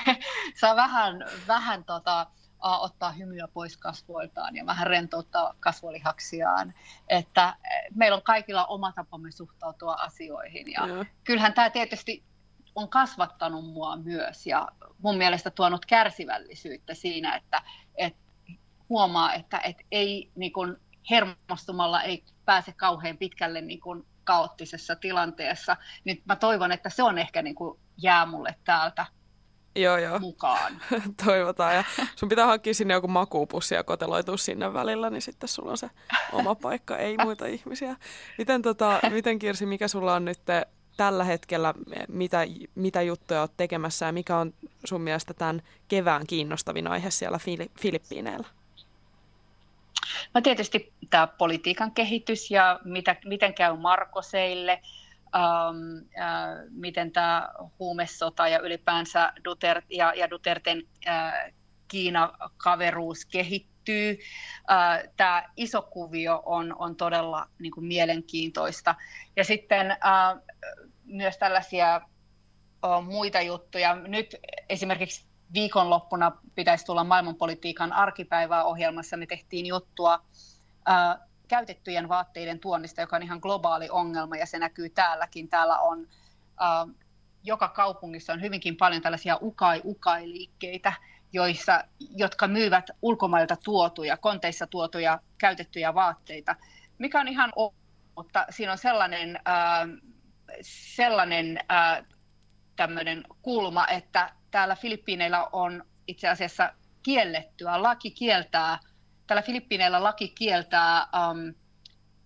Saa 0.60 0.76
vähän, 0.76 1.24
vähän 1.48 1.84
tota, 1.84 2.26
ottaa 2.64 3.12
hymyä 3.12 3.48
pois 3.48 3.76
kasvoiltaan 3.76 4.56
ja 4.56 4.66
vähän 4.66 4.86
rentouttaa 4.86 5.54
kasvolihaksiaan. 5.60 6.74
Että 7.08 7.56
eh, 7.64 7.90
meillä 7.94 8.16
on 8.16 8.22
kaikilla 8.22 8.66
oma 8.66 8.92
tapamme 8.92 9.30
suhtautua 9.30 9.94
asioihin. 9.94 10.72
Ja 10.72 10.86
Joo. 10.86 11.04
kyllähän 11.24 11.52
tämä 11.52 11.70
tietysti 11.70 12.24
on 12.74 12.88
kasvattanut 12.88 13.64
mua 13.64 13.96
myös 13.96 14.46
ja 14.46 14.68
mun 14.98 15.16
mielestä 15.16 15.50
tuonut 15.50 15.86
kärsivällisyyttä 15.86 16.94
siinä, 16.94 17.36
että, 17.36 17.62
että 17.94 18.18
huomaa, 18.88 19.34
että, 19.34 19.58
että 19.58 19.84
ei 19.90 20.30
niin 20.34 20.52
kuin 20.52 20.76
hermostumalla 21.10 22.02
ei 22.02 22.24
pääse 22.44 22.72
kauhean 22.72 23.16
pitkälle 23.16 23.60
niin 23.60 23.80
kuin 23.80 24.06
kaoottisessa 24.24 24.96
tilanteessa. 24.96 25.76
Nyt 26.04 26.26
mä 26.26 26.36
toivon, 26.36 26.72
että 26.72 26.90
se 26.90 27.02
on 27.02 27.18
ehkä 27.18 27.42
niin 27.42 27.54
kuin 27.54 27.80
jää 27.96 28.26
mulle 28.26 28.54
täältä 28.64 29.06
joo, 29.76 29.96
joo. 29.98 30.18
mukaan. 30.18 30.80
Toivotaan. 31.24 31.74
Ja 31.74 31.84
sun 32.16 32.28
pitää 32.28 32.46
hankkia 32.46 32.74
sinne 32.74 32.94
joku 32.94 33.08
makuupussi 33.08 33.74
ja 33.74 33.84
koteloitua 33.84 34.36
sinne 34.36 34.72
välillä, 34.72 35.10
niin 35.10 35.22
sitten 35.22 35.48
sulla 35.48 35.70
on 35.70 35.78
se 35.78 35.90
oma 36.32 36.54
paikka, 36.54 36.96
ei 36.96 37.16
muita 37.16 37.46
ihmisiä. 37.46 37.96
Miten, 38.38 38.62
tota, 38.62 39.00
miten 39.10 39.38
Kirsi, 39.38 39.66
mikä 39.66 39.88
sulla 39.88 40.14
on 40.14 40.24
nyt 40.24 40.38
tällä 40.96 41.24
hetkellä, 41.24 41.74
mitä, 42.08 42.46
mitä 42.74 43.02
juttuja 43.02 43.40
olet 43.40 43.56
tekemässä 43.56 44.06
ja 44.06 44.12
mikä 44.12 44.36
on 44.36 44.54
sun 44.84 45.00
mielestä 45.00 45.34
tämän 45.34 45.62
kevään 45.88 46.26
kiinnostavin 46.26 46.86
aihe 46.86 47.10
siellä 47.10 47.38
Filippiineillä? 47.80 48.48
No 50.34 50.40
tietysti 50.40 50.92
tämä 51.10 51.26
politiikan 51.26 51.92
kehitys 51.92 52.50
ja 52.50 52.80
mitä, 52.84 53.16
miten 53.24 53.54
käy 53.54 53.76
Markoseille, 53.76 54.82
ähm, 55.34 56.08
äh, 56.18 56.64
miten 56.70 57.12
tämä 57.12 57.48
huumesota 57.78 58.48
ja 58.48 58.58
ylipäänsä 58.58 59.32
Duterte 59.44 59.86
ja, 59.90 60.12
ja 60.16 60.30
Duterten 60.30 60.82
äh, 61.08 61.32
Kiina-kaveruus 61.88 63.26
kehittyy. 63.26 64.18
Äh, 64.70 65.02
tämä 65.16 65.48
iso 65.56 65.82
kuvio 65.82 66.42
on, 66.46 66.74
on 66.78 66.96
todella 66.96 67.48
niin 67.58 67.72
kuin 67.72 67.86
mielenkiintoista. 67.86 68.94
Ja 69.36 69.44
sitten 69.44 69.90
äh, 69.90 69.98
myös 71.04 71.38
tällaisia 71.38 71.94
äh, 71.94 73.04
muita 73.04 73.40
juttuja. 73.40 73.94
Nyt 73.94 74.36
esimerkiksi 74.68 75.26
viikonloppuna 75.54 76.32
pitäisi 76.54 76.84
tulla 76.84 77.04
maailmanpolitiikan 77.04 77.92
arkipäivää 77.92 78.64
ohjelmassa. 78.64 79.16
Me 79.16 79.26
tehtiin 79.26 79.66
juttua 79.66 80.24
ää, 80.86 81.18
käytettyjen 81.54 82.08
vaatteiden 82.08 82.60
tuonnista, 82.60 83.00
joka 83.00 83.16
on 83.16 83.22
ihan 83.22 83.38
globaali 83.42 83.88
ongelma 83.90 84.36
ja 84.36 84.46
se 84.46 84.58
näkyy 84.58 84.88
täälläkin. 84.88 85.48
Täällä 85.48 85.78
on 85.78 86.08
ää, 86.60 86.86
joka 87.42 87.68
kaupungissa 87.68 88.32
on 88.32 88.40
hyvinkin 88.40 88.76
paljon 88.76 89.02
tällaisia 89.02 89.38
ukai-ukai-liikkeitä, 89.42 90.92
joissa, 91.32 91.84
jotka 92.16 92.48
myyvät 92.48 92.90
ulkomailta 93.02 93.56
tuotuja, 93.64 94.16
konteissa 94.16 94.66
tuotuja 94.66 95.18
käytettyjä 95.38 95.94
vaatteita, 95.94 96.56
mikä 96.98 97.20
on 97.20 97.28
ihan 97.28 97.52
mutta 98.16 98.46
siinä 98.50 98.72
on 98.72 98.78
sellainen, 98.78 99.38
ää, 99.44 99.86
sellainen 100.62 101.58
tämmöinen 102.76 103.24
kulma, 103.42 103.88
että 103.88 104.32
täällä 104.50 104.76
Filippiineillä 104.76 105.48
on 105.52 105.84
itse 106.06 106.28
asiassa 106.28 106.72
kiellettyä. 107.02 107.82
Laki 107.82 108.10
kieltää, 108.10 108.78
täällä 109.26 109.42
Filippiineillä 109.42 110.02
laki 110.02 110.28
kieltää 110.28 111.02
um, 111.02 111.54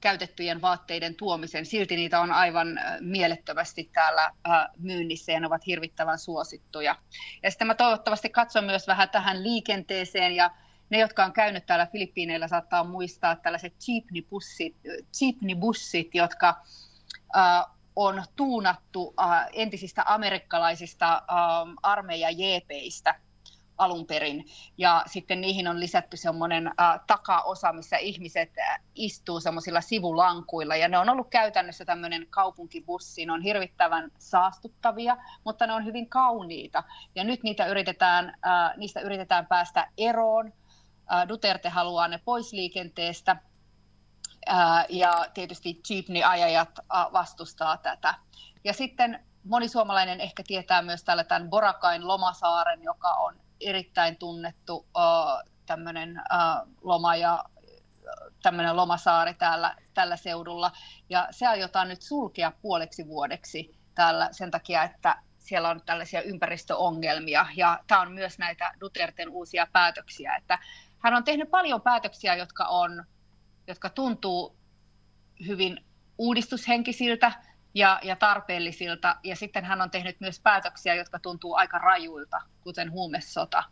käytettyjen 0.01 0.63
vaatteiden 0.63 1.15
tuomisen. 1.15 1.67
Silti 1.67 1.97
niitä 1.97 2.21
on 2.21 2.33
aivan 2.33 2.81
mielettömästi 3.01 3.91
täällä 3.93 4.31
uh, 4.31 4.75
myynnissä 4.79 5.33
ja 5.33 5.41
ne 5.41 5.47
ovat 5.47 5.67
hirvittävän 5.67 6.19
suosittuja. 6.19 6.97
Ja 7.43 7.51
sitten 7.51 7.67
mä 7.67 7.75
toivottavasti 7.75 8.29
katson 8.31 8.65
myös 8.65 8.87
vähän 8.87 9.11
tähän 9.11 9.43
liikenteeseen 9.43 10.37
ja 10.37 10.51
ne, 10.91 10.99
jotka 10.99 11.25
on 11.25 11.33
käynyt 11.33 11.67
täällä 11.67 11.87
Filippiineillä, 11.87 12.49
saattaa 12.49 12.85
muistaa 12.85 13.37
tällaiset 13.37 13.75
jeepney-bussit, 13.89 14.77
jeepney-bussit 15.21 16.15
jotka 16.15 16.63
uh, 17.37 17.79
on 17.97 18.23
tuunattu 18.37 19.15
äh, 19.21 19.47
entisistä 19.53 20.03
amerikkalaisista 20.07 21.15
äh, 21.15 21.23
armeijajeepeistä 21.83 23.21
alun 23.79 24.07
perin. 24.07 24.45
Ja 24.79 25.03
sitten 25.07 25.41
niihin 25.41 25.69
on 25.69 25.81
lisätty 25.81 26.17
semmoinen 26.17 26.67
äh, 26.67 27.01
takaosa, 27.07 27.73
missä 27.73 27.97
ihmiset 27.97 28.59
äh, 28.59 28.81
istuu 28.95 29.41
semmoisilla 29.41 29.81
sivulankuilla. 29.81 30.77
Ja 30.77 30.89
ne 30.89 30.99
on 30.99 31.09
ollut 31.09 31.29
käytännössä 31.31 31.85
tämmöinen 31.85 32.27
kaupunkibussi. 32.31 33.27
Ne 33.27 33.33
on 33.33 33.43
hirvittävän 33.43 34.11
saastuttavia, 34.19 35.17
mutta 35.45 35.67
ne 35.67 35.73
on 35.73 35.85
hyvin 35.85 36.09
kauniita. 36.09 36.85
Ja 37.15 37.25
nyt 37.25 37.43
niitä 37.43 37.67
yritetään, 37.67 38.29
äh, 38.29 38.77
niistä 38.77 39.01
yritetään 39.01 39.47
päästä 39.47 39.91
eroon. 39.99 40.53
Äh, 41.13 41.29
Duterte 41.29 41.69
haluaa 41.69 42.09
ne 42.09 42.21
pois 42.25 42.53
liikenteestä 42.53 43.37
ja 44.89 45.27
tietysti 45.35 45.81
jeepney-ajajat 45.91 46.79
vastustaa 47.13 47.77
tätä. 47.77 48.15
Ja 48.65 48.73
sitten 48.73 49.25
moni 49.45 49.69
suomalainen 49.69 50.21
ehkä 50.21 50.43
tietää 50.47 50.83
myös 50.83 51.05
tällä 51.05 51.25
tämän 51.25 51.51
Borakain 51.51 52.09
lomasaaren, 52.09 52.83
joka 52.83 53.09
on 53.09 53.48
erittäin 53.61 54.17
tunnettu 54.17 54.87
tämmöinen 55.67 56.23
loma 56.81 57.17
ja 57.17 57.45
tämmöinen 58.43 58.77
lomasaari 58.77 59.35
täällä, 59.35 59.77
tällä 59.95 60.17
seudulla. 60.17 60.73
Ja 61.09 61.29
se 61.31 61.47
aiotaan 61.47 61.89
nyt 61.89 62.03
sulkea 62.03 62.53
puoleksi 62.63 63.07
vuodeksi 63.07 63.79
täällä 63.95 64.29
sen 64.33 64.51
takia, 64.51 64.83
että 64.83 65.23
siellä 65.39 65.69
on 65.69 65.83
tällaisia 65.87 66.23
ympäristöongelmia. 66.23 67.47
Ja 67.57 67.81
tämä 67.87 68.01
on 68.01 68.13
myös 68.13 68.39
näitä 68.39 68.73
Duterten 68.81 69.29
uusia 69.29 69.67
päätöksiä, 69.73 70.37
että 70.37 70.59
hän 70.99 71.15
on 71.15 71.25
tehnyt 71.25 71.51
paljon 71.51 71.83
päätöksiä, 71.83 72.35
jotka 72.35 72.65
on 72.65 73.05
jotka 73.69 73.91
tuntuu 73.91 74.57
hyvin 75.47 75.85
uudistushenkisiltä 76.19 77.33
ja, 77.75 78.01
ja 78.03 78.17
tarpeellisilta. 78.17 79.17
Ja 79.25 79.37
sitten 79.37 79.65
hän 79.65 79.81
on 79.81 79.91
tehnyt 79.91 80.21
myös 80.21 80.41
päätöksiä, 80.41 80.95
jotka 80.95 81.19
tuntuu 81.19 81.55
aika 81.55 81.79
rajuilta, 81.79 82.41
kuten 82.61 82.91
huumesota. 82.91 83.65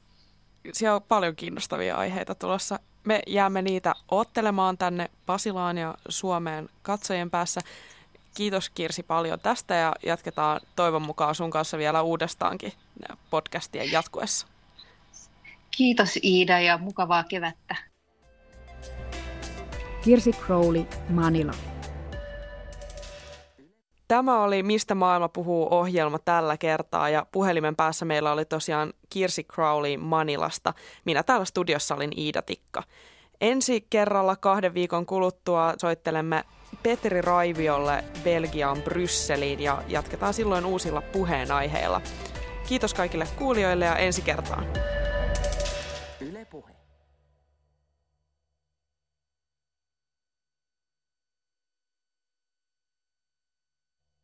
Siellä 0.72 0.96
on 0.96 1.02
paljon 1.02 1.36
kiinnostavia 1.36 1.96
aiheita 1.96 2.34
tulossa. 2.34 2.78
Me 3.04 3.22
jäämme 3.26 3.62
niitä 3.62 3.94
ottelemaan 4.08 4.78
tänne 4.78 5.10
Pasilaan 5.26 5.78
ja 5.78 5.94
Suomeen 6.08 6.68
katsojien 6.82 7.30
päässä. 7.30 7.60
Kiitos 8.34 8.70
Kirsi 8.70 9.02
paljon 9.02 9.40
tästä 9.40 9.74
ja 9.74 9.92
jatketaan 10.06 10.60
toivon 10.76 11.02
mukaan 11.02 11.34
sun 11.34 11.50
kanssa 11.50 11.78
vielä 11.78 12.02
uudestaankin 12.02 12.72
podcastien 13.30 13.92
jatkuessa. 13.92 14.46
Kiitos 15.76 16.18
Iida 16.22 16.60
ja 16.60 16.78
mukavaa 16.78 17.24
kevättä. 17.24 17.76
Kirsi 20.04 20.32
Crowley, 20.32 20.86
Manila. 21.08 21.75
Tämä 24.08 24.42
oli 24.42 24.62
Mistä 24.62 24.94
maailma 24.94 25.28
puhuu 25.28 25.68
ohjelma 25.70 26.18
tällä 26.18 26.56
kertaa 26.56 27.08
ja 27.08 27.26
puhelimen 27.32 27.76
päässä 27.76 28.04
meillä 28.04 28.32
oli 28.32 28.44
tosiaan 28.44 28.92
Kirsi 29.10 29.44
Crowley 29.44 29.96
Manilasta. 29.96 30.74
Minä 31.04 31.22
täällä 31.22 31.44
studiossa 31.44 31.94
olin 31.94 32.18
Iida 32.18 32.42
Tikka. 32.42 32.82
Ensi 33.40 33.86
kerralla 33.90 34.36
kahden 34.36 34.74
viikon 34.74 35.06
kuluttua 35.06 35.74
soittelemme 35.78 36.44
Petri 36.82 37.20
Raiviolle 37.20 38.04
Belgiaan 38.24 38.82
Brysseliin 38.82 39.60
ja 39.60 39.82
jatketaan 39.88 40.34
silloin 40.34 40.66
uusilla 40.66 41.00
puheenaiheilla. 41.00 42.00
Kiitos 42.68 42.94
kaikille 42.94 43.26
kuulijoille 43.38 43.84
ja 43.84 43.96
ensi 43.96 44.22
kertaan. 44.22 44.66